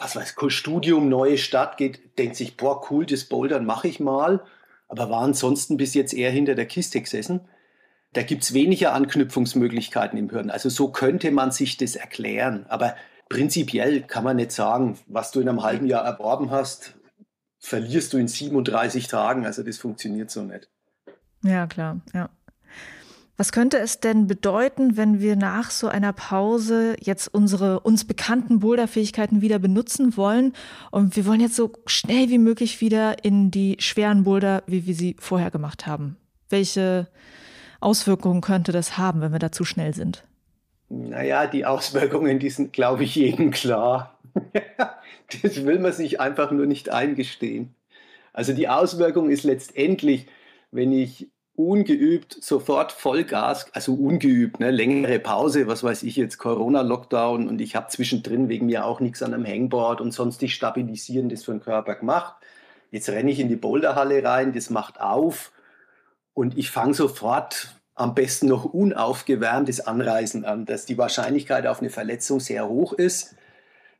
was 0.00 0.16
weiß 0.16 0.34
Studium, 0.48 1.08
neue 1.08 1.38
Stadt 1.38 1.76
geht, 1.76 2.18
denkt 2.18 2.36
sich, 2.36 2.56
boah, 2.56 2.90
cool, 2.90 3.06
das 3.06 3.24
Bouldern 3.24 3.64
mache 3.64 3.88
ich 3.88 4.00
mal 4.00 4.42
aber 4.92 5.08
war 5.08 5.22
ansonsten 5.22 5.78
bis 5.78 5.94
jetzt 5.94 6.12
eher 6.12 6.30
hinter 6.30 6.54
der 6.54 6.66
Kiste 6.66 7.00
gesessen. 7.00 7.40
Da 8.12 8.22
gibt 8.22 8.42
es 8.42 8.52
weniger 8.52 8.92
Anknüpfungsmöglichkeiten 8.92 10.18
im 10.18 10.28
Hirn. 10.28 10.50
Also 10.50 10.68
so 10.68 10.88
könnte 10.88 11.30
man 11.30 11.50
sich 11.50 11.78
das 11.78 11.96
erklären. 11.96 12.66
Aber 12.68 12.94
prinzipiell 13.32 14.02
kann 14.02 14.24
man 14.24 14.36
nicht 14.36 14.52
sagen, 14.52 14.98
was 15.06 15.30
du 15.30 15.40
in 15.40 15.48
einem 15.48 15.62
halben 15.62 15.86
Jahr 15.86 16.04
erworben 16.04 16.50
hast, 16.50 16.94
verlierst 17.58 18.12
du 18.12 18.18
in 18.18 18.28
37 18.28 19.08
Tagen. 19.08 19.46
Also 19.46 19.62
das 19.62 19.78
funktioniert 19.78 20.30
so 20.30 20.42
nicht. 20.42 20.68
Ja, 21.42 21.66
klar, 21.66 22.02
ja. 22.12 22.28
Was 23.38 23.50
könnte 23.50 23.78
es 23.78 24.00
denn 24.00 24.26
bedeuten, 24.26 24.98
wenn 24.98 25.20
wir 25.20 25.36
nach 25.36 25.70
so 25.70 25.88
einer 25.88 26.12
Pause 26.12 26.94
jetzt 27.00 27.28
unsere 27.32 27.80
uns 27.80 28.04
bekannten 28.04 28.60
Boulderfähigkeiten 28.60 29.40
wieder 29.40 29.58
benutzen 29.58 30.18
wollen 30.18 30.52
und 30.90 31.16
wir 31.16 31.24
wollen 31.24 31.40
jetzt 31.40 31.56
so 31.56 31.72
schnell 31.86 32.28
wie 32.28 32.38
möglich 32.38 32.82
wieder 32.82 33.24
in 33.24 33.50
die 33.50 33.76
schweren 33.80 34.24
Boulder, 34.24 34.62
wie 34.66 34.86
wir 34.86 34.94
sie 34.94 35.16
vorher 35.18 35.50
gemacht 35.50 35.86
haben? 35.86 36.18
Welche 36.50 37.08
Auswirkungen 37.80 38.42
könnte 38.42 38.72
das 38.72 38.98
haben, 38.98 39.22
wenn 39.22 39.32
wir 39.32 39.38
da 39.38 39.50
zu 39.50 39.64
schnell 39.64 39.94
sind? 39.94 40.22
Naja, 40.94 41.46
die 41.46 41.64
Auswirkungen, 41.64 42.38
die 42.38 42.50
sind, 42.50 42.74
glaube 42.74 43.04
ich, 43.04 43.14
jedem 43.14 43.50
klar. 43.50 44.18
das 45.42 45.64
will 45.64 45.78
man 45.78 45.94
sich 45.94 46.20
einfach 46.20 46.50
nur 46.50 46.66
nicht 46.66 46.90
eingestehen. 46.90 47.74
Also 48.34 48.52
die 48.52 48.68
Auswirkung 48.68 49.30
ist 49.30 49.44
letztendlich, 49.44 50.26
wenn 50.70 50.92
ich 50.92 51.30
ungeübt 51.54 52.36
sofort 52.42 52.92
Vollgas, 52.92 53.72
also 53.72 53.94
ungeübt, 53.94 54.60
ne, 54.60 54.70
längere 54.70 55.18
Pause, 55.18 55.66
was 55.66 55.82
weiß 55.82 56.02
ich 56.02 56.16
jetzt, 56.16 56.36
Corona-Lockdown 56.36 57.48
und 57.48 57.62
ich 57.62 57.74
habe 57.74 57.88
zwischendrin 57.88 58.50
wegen 58.50 58.66
mir 58.66 58.84
auch 58.84 59.00
nichts 59.00 59.22
an 59.22 59.32
einem 59.32 59.46
Hangboard 59.46 60.02
und 60.02 60.12
sonstig 60.12 60.54
Stabilisierendes 60.54 61.44
für 61.44 61.52
den 61.52 61.62
Körper 61.62 61.94
gemacht. 61.94 62.34
Jetzt 62.90 63.08
renne 63.08 63.30
ich 63.30 63.40
in 63.40 63.48
die 63.48 63.56
Boulderhalle 63.56 64.22
rein, 64.22 64.52
das 64.52 64.68
macht 64.68 65.00
auf 65.00 65.52
und 66.34 66.58
ich 66.58 66.70
fange 66.70 66.92
sofort 66.92 67.81
am 68.02 68.14
besten 68.14 68.48
noch 68.48 68.64
unaufgewärmtes 68.64 69.86
Anreisen 69.86 70.44
an, 70.44 70.66
dass 70.66 70.86
die 70.86 70.98
Wahrscheinlichkeit 70.98 71.66
auf 71.66 71.80
eine 71.80 71.90
Verletzung 71.90 72.40
sehr 72.40 72.68
hoch 72.68 72.92
ist 72.92 73.34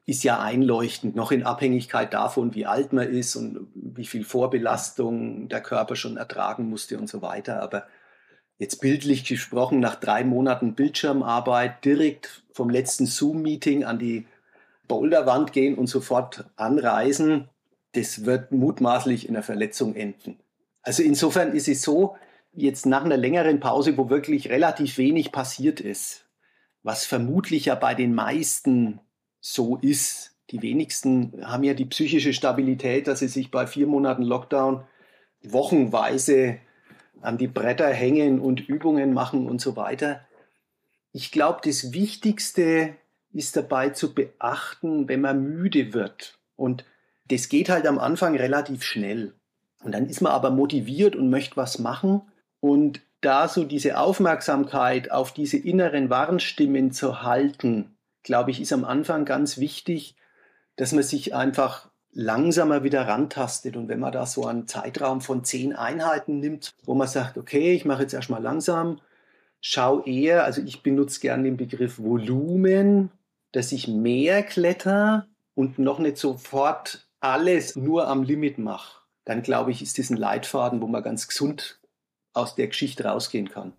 ist 0.04 0.24
ja 0.24 0.40
einleuchtend, 0.40 1.14
noch 1.14 1.30
in 1.30 1.44
Abhängigkeit 1.44 2.12
davon, 2.12 2.54
wie 2.54 2.66
alt 2.66 2.92
man 2.92 3.08
ist 3.08 3.36
und 3.36 3.68
wie 3.74 4.04
viel 4.04 4.24
Vorbelastung 4.24 5.48
der 5.48 5.60
Körper 5.60 5.94
schon 5.94 6.16
ertragen 6.16 6.68
musste 6.68 6.98
und 6.98 7.08
so 7.08 7.22
weiter. 7.22 7.62
Aber 7.62 7.86
jetzt 8.58 8.80
bildlich 8.80 9.24
gesprochen, 9.24 9.78
nach 9.78 9.94
drei 9.94 10.24
Monaten 10.24 10.74
Bildschirmarbeit 10.74 11.84
direkt 11.84 12.42
vom 12.52 12.68
letzten 12.68 13.06
Zoom-Meeting 13.06 13.84
an 13.84 13.98
die 13.98 14.26
Boulderwand 14.88 15.52
gehen 15.52 15.76
und 15.76 15.86
sofort 15.86 16.46
anreisen, 16.56 17.48
das 17.92 18.24
wird 18.24 18.50
mutmaßlich 18.50 19.28
in 19.28 19.36
einer 19.36 19.44
Verletzung 19.44 19.94
enden. 19.94 20.40
Also 20.82 21.04
insofern 21.04 21.52
ist 21.52 21.68
es 21.68 21.82
so, 21.82 22.16
jetzt 22.52 22.86
nach 22.86 23.04
einer 23.04 23.16
längeren 23.16 23.60
Pause, 23.60 23.96
wo 23.96 24.10
wirklich 24.10 24.50
relativ 24.50 24.98
wenig 24.98 25.32
passiert 25.32 25.80
ist, 25.80 26.26
was 26.82 27.06
vermutlich 27.06 27.66
ja 27.66 27.74
bei 27.74 27.94
den 27.94 28.14
meisten 28.14 29.00
so 29.40 29.76
ist. 29.76 30.36
Die 30.50 30.62
wenigsten 30.62 31.46
haben 31.46 31.64
ja 31.64 31.74
die 31.74 31.86
psychische 31.86 32.32
Stabilität, 32.32 33.06
dass 33.06 33.20
sie 33.20 33.28
sich 33.28 33.50
bei 33.50 33.66
vier 33.66 33.86
Monaten 33.86 34.22
Lockdown 34.22 34.84
wochenweise 35.42 36.58
an 37.20 37.38
die 37.38 37.48
Bretter 37.48 37.88
hängen 37.88 38.40
und 38.40 38.60
Übungen 38.68 39.14
machen 39.14 39.48
und 39.48 39.60
so 39.60 39.76
weiter. 39.76 40.20
Ich 41.12 41.30
glaube, 41.30 41.60
das 41.64 41.92
Wichtigste 41.92 42.94
ist 43.32 43.56
dabei 43.56 43.90
zu 43.90 44.14
beachten, 44.14 45.08
wenn 45.08 45.20
man 45.20 45.42
müde 45.42 45.94
wird. 45.94 46.38
Und 46.56 46.84
das 47.28 47.48
geht 47.48 47.70
halt 47.70 47.86
am 47.86 47.98
Anfang 47.98 48.36
relativ 48.36 48.82
schnell. 48.82 49.34
Und 49.82 49.92
dann 49.92 50.06
ist 50.06 50.20
man 50.20 50.32
aber 50.32 50.50
motiviert 50.50 51.16
und 51.16 51.30
möchte 51.30 51.56
was 51.56 51.78
machen. 51.78 52.22
Und 52.62 53.00
da 53.22 53.48
so 53.48 53.64
diese 53.64 53.98
Aufmerksamkeit 53.98 55.10
auf 55.10 55.32
diese 55.32 55.56
inneren 55.56 56.10
Warnstimmen 56.10 56.92
zu 56.92 57.22
halten, 57.22 57.96
glaube 58.22 58.52
ich, 58.52 58.60
ist 58.60 58.72
am 58.72 58.84
Anfang 58.84 59.24
ganz 59.24 59.58
wichtig, 59.58 60.14
dass 60.76 60.92
man 60.92 61.02
sich 61.02 61.34
einfach 61.34 61.90
langsamer 62.12 62.84
wieder 62.84 63.08
rantastet. 63.08 63.76
Und 63.76 63.88
wenn 63.88 63.98
man 63.98 64.12
da 64.12 64.26
so 64.26 64.46
einen 64.46 64.68
Zeitraum 64.68 65.20
von 65.20 65.42
zehn 65.42 65.74
Einheiten 65.74 66.38
nimmt, 66.38 66.70
wo 66.84 66.94
man 66.94 67.08
sagt, 67.08 67.36
okay, 67.36 67.74
ich 67.74 67.84
mache 67.84 68.02
jetzt 68.02 68.14
erstmal 68.14 68.40
langsam, 68.40 69.00
schau 69.60 70.04
eher, 70.04 70.44
also 70.44 70.62
ich 70.62 70.84
benutze 70.84 71.18
gerne 71.18 71.42
den 71.42 71.56
Begriff 71.56 71.98
Volumen, 71.98 73.10
dass 73.50 73.72
ich 73.72 73.88
mehr 73.88 74.44
kletter 74.44 75.26
und 75.56 75.80
noch 75.80 75.98
nicht 75.98 76.16
sofort 76.16 77.08
alles 77.18 77.74
nur 77.74 78.06
am 78.06 78.22
Limit 78.22 78.58
mache. 78.58 79.00
Dann 79.24 79.42
glaube 79.42 79.72
ich, 79.72 79.82
ist 79.82 79.98
das 79.98 80.10
ein 80.10 80.16
Leitfaden, 80.16 80.80
wo 80.80 80.86
man 80.86 81.02
ganz 81.02 81.26
gesund 81.26 81.80
aus 82.32 82.54
der 82.54 82.68
Geschichte 82.68 83.04
rausgehen 83.04 83.48
kann. 83.48 83.72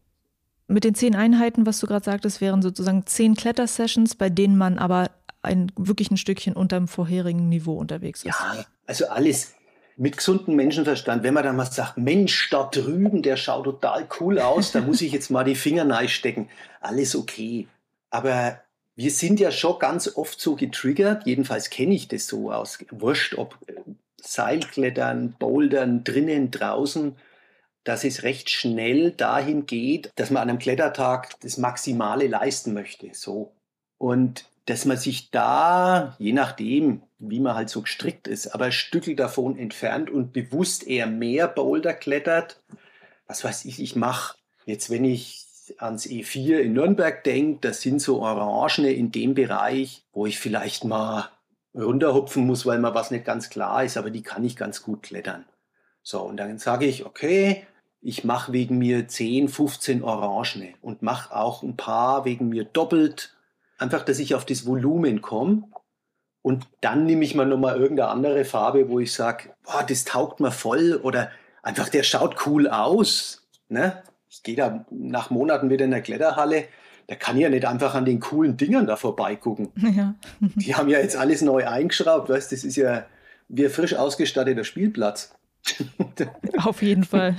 Mit 0.67 0.83
den 0.83 0.95
zehn 0.95 1.15
Einheiten, 1.15 1.65
was 1.65 1.79
du 1.79 1.87
gerade 1.87 2.05
sagtest, 2.05 2.41
wären 2.41 2.61
sozusagen 2.61 3.05
zehn 3.05 3.35
Klettersessions, 3.35 4.15
bei 4.15 4.29
denen 4.29 4.57
man 4.57 4.77
aber 4.77 5.11
ein, 5.41 5.71
wirklich 5.75 6.09
ein 6.09 6.17
Stückchen 6.17 6.53
unter 6.53 6.77
dem 6.77 6.87
vorherigen 6.87 7.49
Niveau 7.49 7.77
unterwegs 7.77 8.23
ist. 8.23 8.27
Ja, 8.27 8.65
also 8.87 9.07
alles 9.07 9.53
mit 9.97 10.17
gesundem 10.17 10.55
Menschenverstand. 10.55 11.23
Wenn 11.23 11.33
man 11.33 11.43
dann 11.43 11.55
mal 11.55 11.65
sagt, 11.65 11.97
Mensch, 11.97 12.49
da 12.49 12.63
drüben, 12.63 13.21
der 13.21 13.35
schaut 13.35 13.65
total 13.65 14.07
cool 14.19 14.39
aus, 14.39 14.71
da 14.71 14.81
muss 14.81 15.01
ich 15.01 15.11
jetzt 15.11 15.29
mal 15.29 15.43
die 15.43 15.55
Finger 15.55 16.07
stecken. 16.07 16.49
Alles 16.81 17.15
okay. 17.15 17.67
Aber 18.09 18.59
wir 18.95 19.11
sind 19.11 19.39
ja 19.39 19.51
schon 19.51 19.79
ganz 19.79 20.15
oft 20.15 20.39
so 20.39 20.55
getriggert, 20.55 21.25
jedenfalls 21.25 21.69
kenne 21.69 21.95
ich 21.95 22.07
das 22.07 22.27
so 22.27 22.51
aus, 22.51 22.79
wurscht, 22.91 23.35
ob 23.35 23.57
Seilklettern, 24.21 25.35
Bouldern, 25.37 26.03
drinnen, 26.03 26.51
draußen 26.51 27.15
dass 27.83 28.03
es 28.03 28.23
recht 28.23 28.49
schnell 28.49 29.11
dahin 29.11 29.65
geht, 29.65 30.11
dass 30.15 30.31
man 30.31 30.43
an 30.43 30.49
einem 30.49 30.59
Klettertag 30.59 31.39
das 31.41 31.57
Maximale 31.57 32.27
leisten 32.27 32.73
möchte. 32.73 33.09
So. 33.13 33.53
Und 33.97 34.45
dass 34.65 34.85
man 34.85 34.97
sich 34.97 35.29
da, 35.31 36.15
je 36.19 36.31
nachdem, 36.31 37.01
wie 37.19 37.39
man 37.39 37.55
halt 37.55 37.69
so 37.69 37.81
gestrickt 37.81 38.27
ist, 38.27 38.47
aber 38.47 38.71
Stückel 38.71 39.15
davon 39.15 39.57
entfernt 39.57 40.09
und 40.09 40.31
bewusst 40.31 40.87
eher 40.87 41.07
mehr 41.07 41.47
Boulder 41.47 41.93
klettert. 41.93 42.61
Was 43.27 43.43
weiß 43.43 43.65
ich, 43.65 43.81
ich 43.81 43.95
mache 43.95 44.37
jetzt, 44.65 44.89
wenn 44.89 45.03
ich 45.03 45.45
ans 45.77 46.05
E4 46.05 46.59
in 46.59 46.73
Nürnberg 46.73 47.23
denke, 47.23 47.59
das 47.61 47.81
sind 47.81 48.01
so 48.01 48.21
Orangene 48.21 48.91
in 48.91 49.11
dem 49.11 49.33
Bereich, 49.33 50.03
wo 50.13 50.25
ich 50.25 50.39
vielleicht 50.39 50.83
mal 50.85 51.29
runterhupfen 51.73 52.45
muss, 52.45 52.65
weil 52.65 52.79
mir 52.79 52.93
was 52.93 53.11
nicht 53.11 53.25
ganz 53.25 53.49
klar 53.49 53.83
ist, 53.83 53.97
aber 53.97 54.11
die 54.11 54.21
kann 54.21 54.43
ich 54.43 54.55
ganz 54.55 54.83
gut 54.83 55.03
klettern. 55.03 55.45
So, 56.03 56.21
und 56.21 56.37
dann 56.37 56.59
sage 56.59 56.85
ich, 56.85 57.05
okay, 57.05 57.65
ich 58.03 58.25
mache 58.25 58.51
wegen 58.51 58.77
mir 58.77 59.07
10, 59.07 59.47
15 59.47 60.03
Orangene 60.03 60.73
und 60.81 61.01
mache 61.01 61.35
auch 61.35 61.63
ein 61.63 61.77
paar 61.77 62.25
wegen 62.25 62.49
mir 62.49 62.65
doppelt. 62.65 63.33
Einfach, 63.77 64.03
dass 64.03 64.19
ich 64.19 64.35
auf 64.35 64.45
das 64.45 64.65
Volumen 64.65 65.21
komme. 65.21 65.63
Und 66.41 66.67
dann 66.81 67.05
nehme 67.05 67.23
ich 67.23 67.33
mal 67.33 67.45
nochmal 67.45 67.79
irgendeine 67.79 68.09
andere 68.09 68.43
Farbe, 68.43 68.89
wo 68.89 68.99
ich 68.99 69.13
sage, 69.13 69.51
das 69.87 70.03
taugt 70.03 70.41
mir 70.41 70.51
voll 70.51 70.99
oder 71.01 71.31
einfach, 71.63 71.87
der 71.87 72.03
schaut 72.03 72.45
cool 72.45 72.67
aus. 72.67 73.47
Ne? 73.69 74.03
Ich 74.29 74.43
gehe 74.43 74.57
da 74.57 74.85
nach 74.91 75.29
Monaten 75.29 75.69
wieder 75.69 75.85
in 75.85 75.91
der 75.91 76.01
Kletterhalle, 76.01 76.65
da 77.07 77.15
kann 77.15 77.37
ich 77.37 77.43
ja 77.43 77.49
nicht 77.49 77.65
einfach 77.65 77.95
an 77.95 78.05
den 78.05 78.19
coolen 78.19 78.57
Dingern 78.57 78.87
da 78.87 78.97
vorbeigucken. 78.97 79.71
Ja. 79.77 80.15
Die 80.39 80.75
haben 80.75 80.89
ja 80.89 80.99
jetzt 80.99 81.15
alles 81.15 81.41
neu 81.41 81.65
eingeschraubt, 81.67 82.29
weißt 82.29 82.51
das 82.51 82.63
ist 82.63 82.75
ja 82.75 83.05
wie 83.47 83.65
ein 83.65 83.71
frisch 83.71 83.93
ausgestatteter 83.93 84.63
Spielplatz. 84.63 85.33
Auf 86.57 86.81
jeden 86.81 87.03
Fall. 87.03 87.35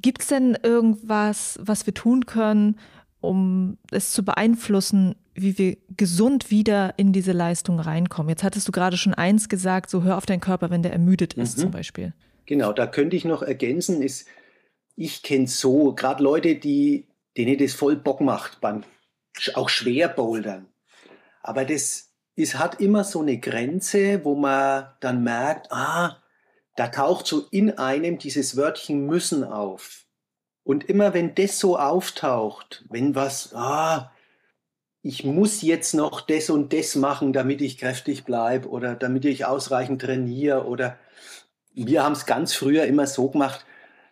Gibt 0.00 0.22
es 0.22 0.28
denn 0.28 0.58
irgendwas, 0.62 1.58
was 1.62 1.86
wir 1.86 1.94
tun 1.94 2.26
können, 2.26 2.78
um 3.20 3.78
es 3.90 4.12
zu 4.12 4.24
beeinflussen, 4.24 5.14
wie 5.34 5.56
wir 5.56 5.76
gesund 5.96 6.50
wieder 6.50 6.94
in 6.98 7.12
diese 7.12 7.32
Leistung 7.32 7.80
reinkommen? 7.80 8.28
Jetzt 8.28 8.44
hattest 8.44 8.68
du 8.68 8.72
gerade 8.72 8.96
schon 8.96 9.14
eins 9.14 9.48
gesagt, 9.48 9.88
so 9.88 10.02
hör 10.02 10.18
auf 10.18 10.26
deinen 10.26 10.40
Körper, 10.40 10.70
wenn 10.70 10.82
der 10.82 10.92
ermüdet 10.92 11.34
ist 11.34 11.56
mhm. 11.56 11.62
zum 11.62 11.70
Beispiel. 11.70 12.12
Genau, 12.46 12.72
da 12.72 12.86
könnte 12.86 13.16
ich 13.16 13.24
noch 13.24 13.42
ergänzen, 13.42 14.02
ist, 14.02 14.28
ich 14.96 15.22
kenne 15.22 15.46
so, 15.46 15.94
gerade 15.94 16.22
Leute, 16.22 16.56
die, 16.56 17.08
denen 17.36 17.58
das 17.58 17.72
voll 17.72 17.96
Bock 17.96 18.20
macht 18.20 18.60
beim 18.60 18.84
auch 19.54 19.68
schwer 19.68 20.08
bouldern. 20.08 20.66
Aber 21.42 21.64
das 21.64 22.03
es 22.36 22.56
hat 22.56 22.80
immer 22.80 23.04
so 23.04 23.20
eine 23.20 23.38
Grenze, 23.38 24.24
wo 24.24 24.34
man 24.34 24.88
dann 25.00 25.22
merkt, 25.22 25.70
ah, 25.70 26.22
da 26.76 26.88
taucht 26.88 27.26
so 27.26 27.46
in 27.50 27.78
einem 27.78 28.18
dieses 28.18 28.56
Wörtchen 28.56 29.06
müssen 29.06 29.44
auf. 29.44 30.06
Und 30.64 30.84
immer 30.84 31.14
wenn 31.14 31.34
das 31.34 31.58
so 31.58 31.78
auftaucht, 31.78 32.84
wenn 32.88 33.14
was, 33.14 33.54
ah, 33.54 34.10
ich 35.02 35.22
muss 35.22 35.60
jetzt 35.62 35.94
noch 35.94 36.22
das 36.22 36.48
und 36.50 36.72
das 36.72 36.96
machen, 36.96 37.32
damit 37.32 37.60
ich 37.60 37.78
kräftig 37.78 38.24
bleibe 38.24 38.68
oder 38.68 38.94
damit 38.94 39.26
ich 39.26 39.44
ausreichend 39.44 40.00
trainiere 40.00 40.66
oder 40.66 40.98
wir 41.74 42.02
haben 42.02 42.12
es 42.12 42.24
ganz 42.24 42.54
früher 42.54 42.84
immer 42.84 43.06
so 43.06 43.28
gemacht, 43.28 43.66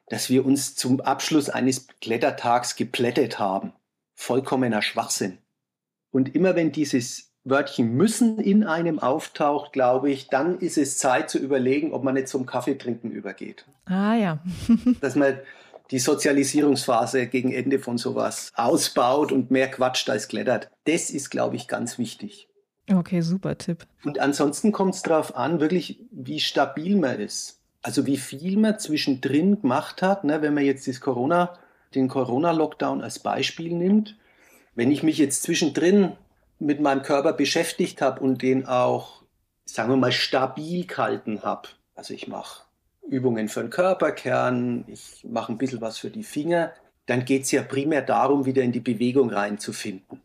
dass 0.09 0.29
wir 0.29 0.45
uns 0.45 0.75
zum 0.75 1.01
Abschluss 1.01 1.49
eines 1.49 1.87
Klettertags 2.01 2.77
geplättet 2.77 3.39
haben. 3.39 3.73
Vollkommener 4.15 4.83
Schwachsinn. 4.83 5.39
Und 6.11 6.35
immer 6.35 6.55
wenn 6.55 6.73
dieses 6.73 7.32
Wörtchen 7.45 7.95
müssen 7.95 8.39
in 8.39 8.65
einem 8.65 8.99
auftaucht, 8.99 9.73
glaube 9.73 10.11
ich, 10.11 10.29
dann 10.29 10.59
ist 10.59 10.79
es 10.79 10.99
Zeit 10.99 11.29
zu 11.29 11.39
überlegen, 11.39 11.93
ob 11.93 12.05
man 12.05 12.15
nicht 12.15 12.29
zum 12.29 12.47
Kaffeetrinken 12.47 13.11
übergeht. 13.11 13.65
Ah 13.87 14.15
ja. 14.15 14.39
Dass 15.01 15.17
man 15.17 15.39
die 15.91 15.99
Sozialisierungsphase 15.99 17.27
gegen 17.27 17.53
Ende 17.53 17.79
von 17.79 17.99
sowas 17.99 18.53
ausbaut 18.55 19.33
und 19.33 19.51
mehr 19.51 19.71
quatscht 19.71 20.09
als 20.09 20.29
klettert. 20.29 20.71
Das 20.85 21.11
ist, 21.11 21.31
glaube 21.31 21.57
ich, 21.57 21.69
ganz 21.69 21.99
wichtig. 21.99 22.49
Okay, 22.91 23.21
super 23.21 23.59
Tipp. 23.59 23.87
Und 24.05 24.19
ansonsten 24.19 24.73
kommt 24.73 24.95
es 24.95 25.03
darauf 25.03 25.37
an, 25.37 25.61
wirklich, 25.61 26.01
wie 26.11 26.41
stabil 26.41 26.97
man 26.97 27.21
ist. 27.21 27.61
Also 27.83 28.07
wie 28.07 28.17
viel 28.17 28.57
man 28.57 28.79
zwischendrin 28.79 29.61
gemacht 29.61 30.03
hat, 30.03 30.25
ne, 30.25 30.41
wenn 30.43 30.55
man 30.55 30.65
jetzt 30.65 30.87
das 30.87 31.01
Corona, 31.01 31.59
den 31.95 32.09
Corona-Lockdown 32.09 33.03
als 33.03 33.19
Beispiel 33.19 33.75
nimmt. 33.75 34.17
Wenn 34.75 34.91
ich 34.91 35.03
mich 35.03 35.19
jetzt 35.19 35.43
zwischendrin 35.43 36.13
mit 36.63 36.81
meinem 36.81 37.03
Körper 37.03 37.33
beschäftigt 37.33 38.01
habe 38.01 38.21
und 38.21 38.43
den 38.43 38.67
auch, 38.67 39.23
sagen 39.65 39.91
wir 39.91 39.97
mal, 39.97 40.13
stabil 40.13 40.87
gehalten 40.87 41.43
habe. 41.43 41.69
Also 41.95 42.15
ich 42.15 42.29
mache 42.29 42.63
Übungen 43.09 43.49
für 43.49 43.61
den 43.61 43.71
Körperkern, 43.71 44.85
ich 44.87 45.25
mache 45.29 45.53
ein 45.53 45.59
bisschen 45.59 45.81
was 45.81 45.99
für 45.99 46.11
die 46.11 46.23
Finger. 46.23 46.73
Dann 47.07 47.25
geht 47.25 47.43
es 47.43 47.51
ja 47.51 47.63
primär 47.63 48.03
darum, 48.03 48.47
wieder 48.47 48.63
in 48.63 48.73
die 48.73 48.81
Bewegung 48.81 49.31
reinzufinden. 49.31 50.23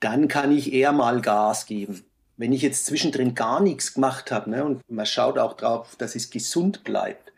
Dann 0.00 0.28
kann 0.28 0.50
ich 0.50 0.72
eher 0.72 0.92
mal 0.92 1.20
Gas 1.20 1.66
geben. 1.66 2.04
Wenn 2.36 2.52
ich 2.52 2.62
jetzt 2.62 2.84
zwischendrin 2.84 3.34
gar 3.34 3.60
nichts 3.60 3.94
gemacht 3.94 4.30
habe 4.30 4.50
ne, 4.50 4.64
und 4.64 4.82
man 4.90 5.06
schaut 5.06 5.38
auch 5.38 5.54
drauf, 5.54 5.96
dass 5.96 6.16
es 6.16 6.30
gesund 6.30 6.84
bleibt, 6.84 7.32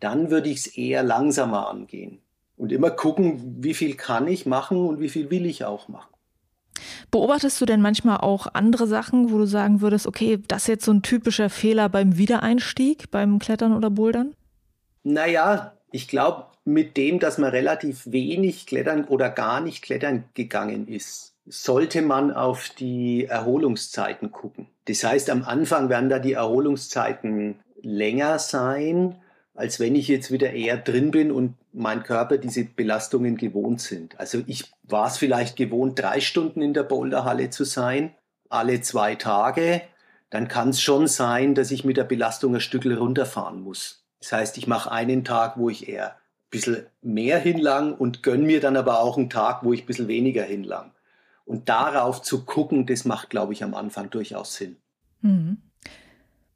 dann 0.00 0.30
würde 0.30 0.48
ich 0.48 0.60
es 0.60 0.66
eher 0.66 1.02
langsamer 1.02 1.68
angehen. 1.68 2.20
Und 2.56 2.72
immer 2.72 2.90
gucken, 2.90 3.62
wie 3.62 3.74
viel 3.74 3.94
kann 3.94 4.26
ich 4.26 4.46
machen 4.46 4.78
und 4.78 5.00
wie 5.00 5.08
viel 5.08 5.30
will 5.30 5.46
ich 5.46 5.64
auch 5.64 5.88
machen. 5.88 6.12
Beobachtest 7.10 7.60
du 7.60 7.66
denn 7.66 7.80
manchmal 7.80 8.18
auch 8.18 8.46
andere 8.52 8.86
Sachen, 8.86 9.30
wo 9.30 9.38
du 9.38 9.46
sagen 9.46 9.80
würdest, 9.80 10.06
okay, 10.06 10.38
das 10.48 10.62
ist 10.62 10.68
jetzt 10.68 10.84
so 10.84 10.92
ein 10.92 11.02
typischer 11.02 11.50
Fehler 11.50 11.88
beim 11.88 12.16
Wiedereinstieg, 12.16 13.10
beim 13.10 13.38
Klettern 13.38 13.76
oder 13.76 13.90
Bouldern? 13.90 14.34
Naja, 15.02 15.72
ich 15.90 16.08
glaube, 16.08 16.46
mit 16.64 16.96
dem, 16.96 17.18
dass 17.18 17.38
man 17.38 17.50
relativ 17.50 18.02
wenig 18.06 18.66
klettern 18.66 19.04
oder 19.04 19.30
gar 19.30 19.60
nicht 19.60 19.82
klettern 19.82 20.24
gegangen 20.34 20.86
ist, 20.88 21.34
sollte 21.46 22.02
man 22.02 22.32
auf 22.32 22.68
die 22.68 23.24
Erholungszeiten 23.24 24.30
gucken. 24.30 24.68
Das 24.86 25.02
heißt, 25.02 25.30
am 25.30 25.42
Anfang 25.42 25.88
werden 25.88 26.08
da 26.08 26.18
die 26.18 26.34
Erholungszeiten 26.34 27.56
länger 27.82 28.38
sein 28.38 29.16
als 29.60 29.78
wenn 29.78 29.94
ich 29.94 30.08
jetzt 30.08 30.30
wieder 30.30 30.54
eher 30.54 30.78
drin 30.78 31.10
bin 31.10 31.30
und 31.30 31.54
mein 31.74 32.02
Körper 32.02 32.38
diese 32.38 32.64
Belastungen 32.64 33.36
gewohnt 33.36 33.82
sind. 33.82 34.18
Also 34.18 34.42
ich 34.46 34.72
war 34.84 35.06
es 35.06 35.18
vielleicht 35.18 35.56
gewohnt, 35.56 35.98
drei 35.98 36.20
Stunden 36.20 36.62
in 36.62 36.72
der 36.72 36.82
Boulderhalle 36.82 37.50
zu 37.50 37.64
sein, 37.64 38.14
alle 38.48 38.80
zwei 38.80 39.16
Tage. 39.16 39.82
Dann 40.30 40.48
kann 40.48 40.70
es 40.70 40.80
schon 40.80 41.06
sein, 41.08 41.54
dass 41.54 41.72
ich 41.72 41.84
mit 41.84 41.98
der 41.98 42.04
Belastung 42.04 42.54
ein 42.54 42.62
Stück 42.62 42.86
runterfahren 42.86 43.60
muss. 43.60 44.06
Das 44.20 44.32
heißt, 44.32 44.56
ich 44.56 44.66
mache 44.66 44.90
einen 44.90 45.24
Tag, 45.24 45.58
wo 45.58 45.68
ich 45.68 45.90
eher 45.90 46.12
ein 46.12 46.50
bisschen 46.50 46.86
mehr 47.02 47.38
hinlang 47.38 47.92
und 47.92 48.22
gönne 48.22 48.44
mir 48.44 48.60
dann 48.60 48.78
aber 48.78 49.00
auch 49.00 49.18
einen 49.18 49.28
Tag, 49.28 49.62
wo 49.62 49.74
ich 49.74 49.82
ein 49.82 49.86
bisschen 49.86 50.08
weniger 50.08 50.42
hinlang. 50.42 50.92
Und 51.44 51.68
darauf 51.68 52.22
zu 52.22 52.46
gucken, 52.46 52.86
das 52.86 53.04
macht, 53.04 53.28
glaube 53.28 53.52
ich, 53.52 53.62
am 53.62 53.74
Anfang 53.74 54.08
durchaus 54.08 54.54
Sinn. 54.54 54.76
Mhm. 55.20 55.58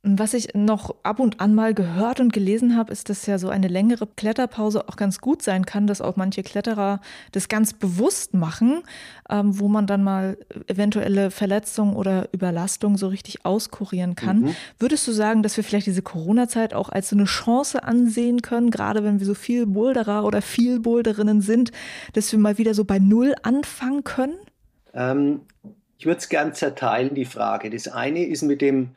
Was 0.06 0.34
ich 0.34 0.52
noch 0.52 0.94
ab 1.02 1.18
und 1.18 1.40
an 1.40 1.54
mal 1.54 1.72
gehört 1.72 2.20
und 2.20 2.30
gelesen 2.30 2.76
habe, 2.76 2.92
ist, 2.92 3.08
dass 3.08 3.24
ja 3.24 3.38
so 3.38 3.48
eine 3.48 3.68
längere 3.68 4.06
Kletterpause 4.06 4.86
auch 4.86 4.96
ganz 4.96 5.18
gut 5.18 5.40
sein 5.40 5.64
kann, 5.64 5.86
dass 5.86 6.02
auch 6.02 6.16
manche 6.16 6.42
Kletterer 6.42 7.00
das 7.32 7.48
ganz 7.48 7.72
bewusst 7.72 8.34
machen, 8.34 8.82
ähm, 9.30 9.58
wo 9.58 9.66
man 9.66 9.86
dann 9.86 10.04
mal 10.04 10.36
eventuelle 10.66 11.30
Verletzungen 11.30 11.96
oder 11.96 12.28
Überlastung 12.32 12.98
so 12.98 13.08
richtig 13.08 13.46
auskurieren 13.46 14.14
kann. 14.14 14.40
Mhm. 14.40 14.56
Würdest 14.78 15.08
du 15.08 15.12
sagen, 15.12 15.42
dass 15.42 15.56
wir 15.56 15.64
vielleicht 15.64 15.86
diese 15.86 16.02
Corona-Zeit 16.02 16.74
auch 16.74 16.90
als 16.90 17.08
so 17.08 17.16
eine 17.16 17.24
Chance 17.24 17.82
ansehen 17.82 18.42
können, 18.42 18.70
gerade 18.70 19.04
wenn 19.04 19.20
wir 19.20 19.26
so 19.26 19.34
viel 19.34 19.64
Boulderer 19.64 20.26
oder 20.26 20.42
viel 20.42 20.80
Boulderinnen 20.80 21.40
sind, 21.40 21.72
dass 22.12 22.30
wir 22.30 22.38
mal 22.38 22.58
wieder 22.58 22.74
so 22.74 22.84
bei 22.84 22.98
Null 22.98 23.34
anfangen 23.42 24.04
können? 24.04 24.34
Ähm, 24.92 25.40
ich 25.96 26.04
würde 26.04 26.18
es 26.18 26.28
gern 26.28 26.52
zerteilen, 26.52 27.14
die 27.14 27.24
Frage. 27.24 27.70
Das 27.70 27.88
eine 27.88 28.26
ist 28.26 28.42
mit 28.42 28.60
dem 28.60 28.90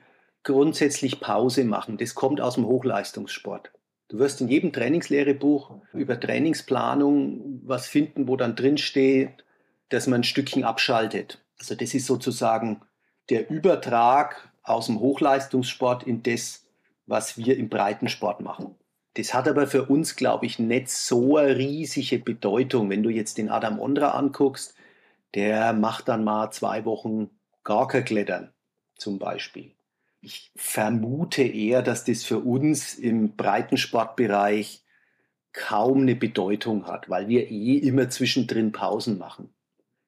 grundsätzlich 0.47 1.19
Pause 1.19 1.65
machen. 1.65 1.97
Das 1.97 2.15
kommt 2.15 2.39
aus 2.39 2.55
dem 2.55 2.65
Hochleistungssport. 2.65 3.71
Du 4.07 4.17
wirst 4.17 4.39
in 4.39 4.47
jedem 4.47 4.71
Trainingslehrebuch 4.71 5.71
über 5.91 6.17
Trainingsplanung 6.17 7.61
was 7.65 7.87
finden, 7.87 8.29
wo 8.29 8.37
dann 8.37 8.55
drin 8.55 8.77
steht, 8.77 9.43
dass 9.89 10.07
man 10.07 10.21
ein 10.21 10.23
Stückchen 10.23 10.63
abschaltet. 10.63 11.43
Also 11.59 11.75
das 11.75 11.93
ist 11.93 12.05
sozusagen 12.05 12.81
der 13.29 13.49
Übertrag 13.49 14.49
aus 14.63 14.85
dem 14.85 15.01
Hochleistungssport 15.01 16.03
in 16.03 16.23
das, 16.23 16.65
was 17.07 17.37
wir 17.37 17.57
im 17.57 17.67
Breitensport 17.67 18.39
machen. 18.39 18.75
Das 19.15 19.33
hat 19.33 19.49
aber 19.49 19.67
für 19.67 19.83
uns, 19.83 20.15
glaube 20.15 20.45
ich, 20.45 20.59
nicht 20.59 20.89
so 20.89 21.35
eine 21.35 21.57
riesige 21.57 22.19
Bedeutung. 22.19 22.89
Wenn 22.89 23.03
du 23.03 23.09
jetzt 23.09 23.37
den 23.37 23.49
Adam 23.49 23.79
Ondra 23.79 24.11
anguckst, 24.11 24.75
der 25.35 25.73
macht 25.73 26.07
dann 26.07 26.23
mal 26.23 26.51
zwei 26.51 26.85
Wochen 26.85 27.31
gar 27.65 27.89
kein 27.89 28.05
Klettern 28.05 28.53
zum 28.95 29.19
Beispiel. 29.19 29.76
Ich 30.21 30.51
vermute 30.55 31.43
eher, 31.43 31.81
dass 31.81 32.05
das 32.05 32.23
für 32.23 32.39
uns 32.39 32.95
im 32.95 33.35
Breitensportbereich 33.35 34.83
kaum 35.53 36.01
eine 36.01 36.15
Bedeutung 36.15 36.87
hat, 36.87 37.09
weil 37.09 37.27
wir 37.27 37.49
eh 37.49 37.77
immer 37.77 38.09
zwischendrin 38.09 38.71
Pausen 38.71 39.17
machen. 39.17 39.53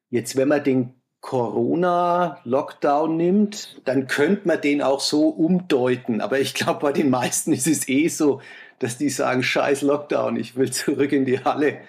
Jetzt, 0.09 0.35
wenn 0.35 0.47
man 0.47 0.63
den 0.63 0.93
Corona-Lockdown 1.21 3.17
nimmt, 3.17 3.81
dann 3.85 4.07
könnte 4.07 4.47
man 4.47 4.61
den 4.61 4.81
auch 4.81 5.01
so 5.01 5.29
umdeuten. 5.29 6.21
Aber 6.21 6.39
ich 6.39 6.53
glaube, 6.53 6.79
bei 6.81 6.91
den 6.93 7.09
meisten 7.09 7.53
ist 7.53 7.67
es 7.67 7.87
eh 7.89 8.07
so, 8.07 8.41
dass 8.79 8.97
die 8.97 9.09
sagen, 9.09 9.43
scheiß 9.43 9.81
Lockdown, 9.81 10.37
ich 10.37 10.55
will 10.55 10.71
zurück 10.71 11.11
in 11.11 11.25
die 11.25 11.43
Halle. 11.43 11.79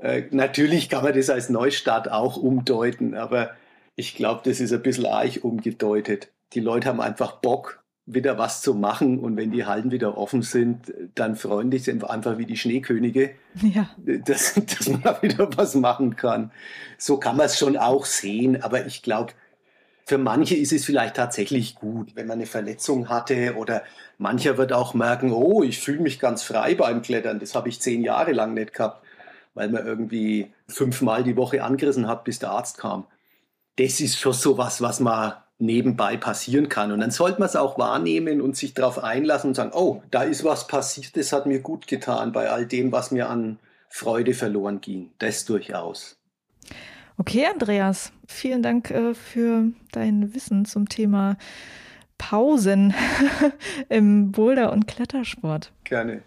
Äh, 0.00 0.24
natürlich 0.30 0.88
kann 0.88 1.02
man 1.04 1.14
das 1.14 1.30
als 1.30 1.48
Neustart 1.48 2.10
auch 2.10 2.36
umdeuten, 2.36 3.14
aber 3.14 3.56
Ich 4.00 4.14
glaube, 4.14 4.42
das 4.44 4.60
ist 4.60 4.72
ein 4.72 4.80
bisschen 4.82 5.06
arg 5.06 5.42
umgedeutet. 5.42 6.28
Die 6.54 6.60
Leute 6.60 6.88
haben 6.88 7.00
einfach 7.00 7.32
Bock, 7.32 7.82
wieder 8.08 8.38
was 8.38 8.62
zu 8.62 8.74
machen. 8.74 9.18
Und 9.18 9.36
wenn 9.36 9.50
die 9.50 9.66
Hallen 9.66 9.90
wieder 9.90 10.16
offen 10.16 10.42
sind, 10.42 10.92
dann 11.14 11.36
freuen 11.36 11.70
die 11.70 11.78
sich 11.78 12.02
einfach 12.04 12.38
wie 12.38 12.46
die 12.46 12.56
Schneekönige, 12.56 13.32
ja. 13.62 13.90
dass, 13.98 14.54
dass 14.78 14.88
man 14.88 15.02
da 15.02 15.22
wieder 15.22 15.48
was 15.56 15.74
machen 15.74 16.16
kann. 16.16 16.50
So 16.96 17.18
kann 17.18 17.36
man 17.36 17.46
es 17.46 17.58
schon 17.58 17.76
auch 17.76 18.06
sehen. 18.06 18.62
Aber 18.62 18.86
ich 18.86 19.02
glaube, 19.02 19.34
für 20.06 20.16
manche 20.16 20.56
ist 20.56 20.72
es 20.72 20.86
vielleicht 20.86 21.16
tatsächlich 21.16 21.74
gut, 21.74 22.16
wenn 22.16 22.26
man 22.26 22.38
eine 22.38 22.46
Verletzung 22.46 23.10
hatte 23.10 23.56
oder 23.56 23.82
mancher 24.16 24.56
wird 24.56 24.72
auch 24.72 24.94
merken, 24.94 25.32
oh, 25.32 25.62
ich 25.62 25.78
fühle 25.78 26.00
mich 26.00 26.18
ganz 26.18 26.42
frei 26.42 26.74
beim 26.74 27.02
Klettern. 27.02 27.40
Das 27.40 27.54
habe 27.54 27.68
ich 27.68 27.82
zehn 27.82 28.02
Jahre 28.02 28.32
lang 28.32 28.54
nicht 28.54 28.72
gehabt, 28.72 29.04
weil 29.52 29.68
man 29.68 29.86
irgendwie 29.86 30.50
fünfmal 30.66 31.24
die 31.24 31.36
Woche 31.36 31.62
angerissen 31.62 32.08
hat, 32.08 32.24
bis 32.24 32.38
der 32.38 32.52
Arzt 32.52 32.78
kam. 32.78 33.04
Das 33.76 34.00
ist 34.00 34.18
schon 34.18 34.32
so 34.32 34.56
was, 34.56 34.80
was 34.80 34.98
man 34.98 35.34
nebenbei 35.58 36.16
passieren 36.16 36.68
kann. 36.68 36.92
Und 36.92 37.00
dann 37.00 37.10
sollte 37.10 37.40
man 37.40 37.48
es 37.48 37.56
auch 37.56 37.78
wahrnehmen 37.78 38.40
und 38.40 38.56
sich 38.56 38.74
darauf 38.74 39.02
einlassen 39.02 39.48
und 39.48 39.54
sagen, 39.54 39.72
oh, 39.74 40.02
da 40.10 40.22
ist 40.22 40.44
was 40.44 40.66
passiert, 40.66 41.16
das 41.16 41.32
hat 41.32 41.46
mir 41.46 41.60
gut 41.60 41.86
getan 41.86 42.32
bei 42.32 42.50
all 42.50 42.66
dem, 42.66 42.92
was 42.92 43.10
mir 43.10 43.28
an 43.28 43.58
Freude 43.88 44.34
verloren 44.34 44.80
ging. 44.80 45.10
Das 45.18 45.44
durchaus. 45.44 46.16
Okay, 47.16 47.46
Andreas, 47.52 48.12
vielen 48.28 48.62
Dank 48.62 48.90
äh, 48.90 49.14
für 49.14 49.64
dein 49.90 50.34
Wissen 50.34 50.64
zum 50.64 50.88
Thema 50.88 51.36
Pausen 52.16 52.94
im 53.88 54.30
Boulder- 54.30 54.72
und 54.72 54.86
Klettersport. 54.86 55.72
Gerne. 55.84 56.22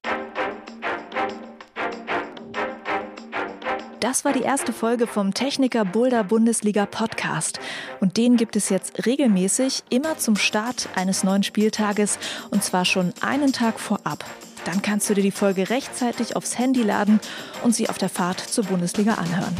Das 4.01 4.25
war 4.25 4.33
die 4.33 4.41
erste 4.41 4.73
Folge 4.73 5.05
vom 5.05 5.35
Techniker 5.35 5.85
Boulder 5.85 6.23
Bundesliga 6.23 6.87
Podcast. 6.87 7.59
Und 7.99 8.17
den 8.17 8.35
gibt 8.35 8.55
es 8.55 8.69
jetzt 8.69 9.05
regelmäßig, 9.05 9.83
immer 9.91 10.17
zum 10.17 10.37
Start 10.37 10.89
eines 10.95 11.23
neuen 11.23 11.43
Spieltages 11.43 12.17
und 12.49 12.63
zwar 12.63 12.83
schon 12.83 13.13
einen 13.21 13.53
Tag 13.53 13.79
vorab. 13.79 14.25
Dann 14.65 14.81
kannst 14.81 15.07
du 15.07 15.13
dir 15.13 15.21
die 15.21 15.29
Folge 15.29 15.69
rechtzeitig 15.69 16.35
aufs 16.35 16.57
Handy 16.57 16.81
laden 16.81 17.19
und 17.63 17.75
sie 17.75 17.89
auf 17.89 17.99
der 17.99 18.09
Fahrt 18.09 18.39
zur 18.39 18.63
Bundesliga 18.63 19.13
anhören. 19.13 19.55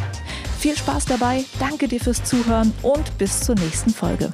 Viel 0.58 0.76
Spaß 0.76 1.04
dabei, 1.04 1.44
danke 1.60 1.86
dir 1.86 2.00
fürs 2.00 2.24
Zuhören 2.24 2.74
und 2.82 3.16
bis 3.18 3.42
zur 3.42 3.54
nächsten 3.54 3.90
Folge. 3.90 4.32